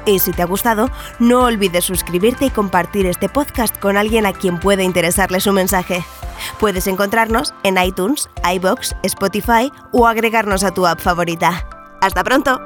Y 0.06 0.20
si 0.20 0.32
te 0.32 0.42
ha 0.42 0.46
gustado, 0.46 0.90
no 1.20 1.42
olvides 1.44 1.86
suscribirte 1.86 2.46
y 2.46 2.50
compartir 2.50 3.06
este 3.06 3.30
podcast 3.30 3.78
con 3.78 3.98
alguien 3.98 4.26
a 4.26 4.34
quien 4.34 4.60
pueda 4.60 4.84
interesarle 4.84 5.40
su 5.40 5.52
mensaje. 5.52 6.04
Puedes 6.60 6.88
encontrarnos 6.88 7.54
en 7.64 7.78
iTunes, 7.78 8.30
iBox, 8.54 8.96
Spotify 9.04 9.72
o 9.92 10.08
agregarnos 10.08 10.64
a 10.64 10.74
tu 10.74 10.88
app 10.88 11.00
favorita. 11.00 11.68
¡Hasta 12.02 12.24
pronto! 12.24 12.62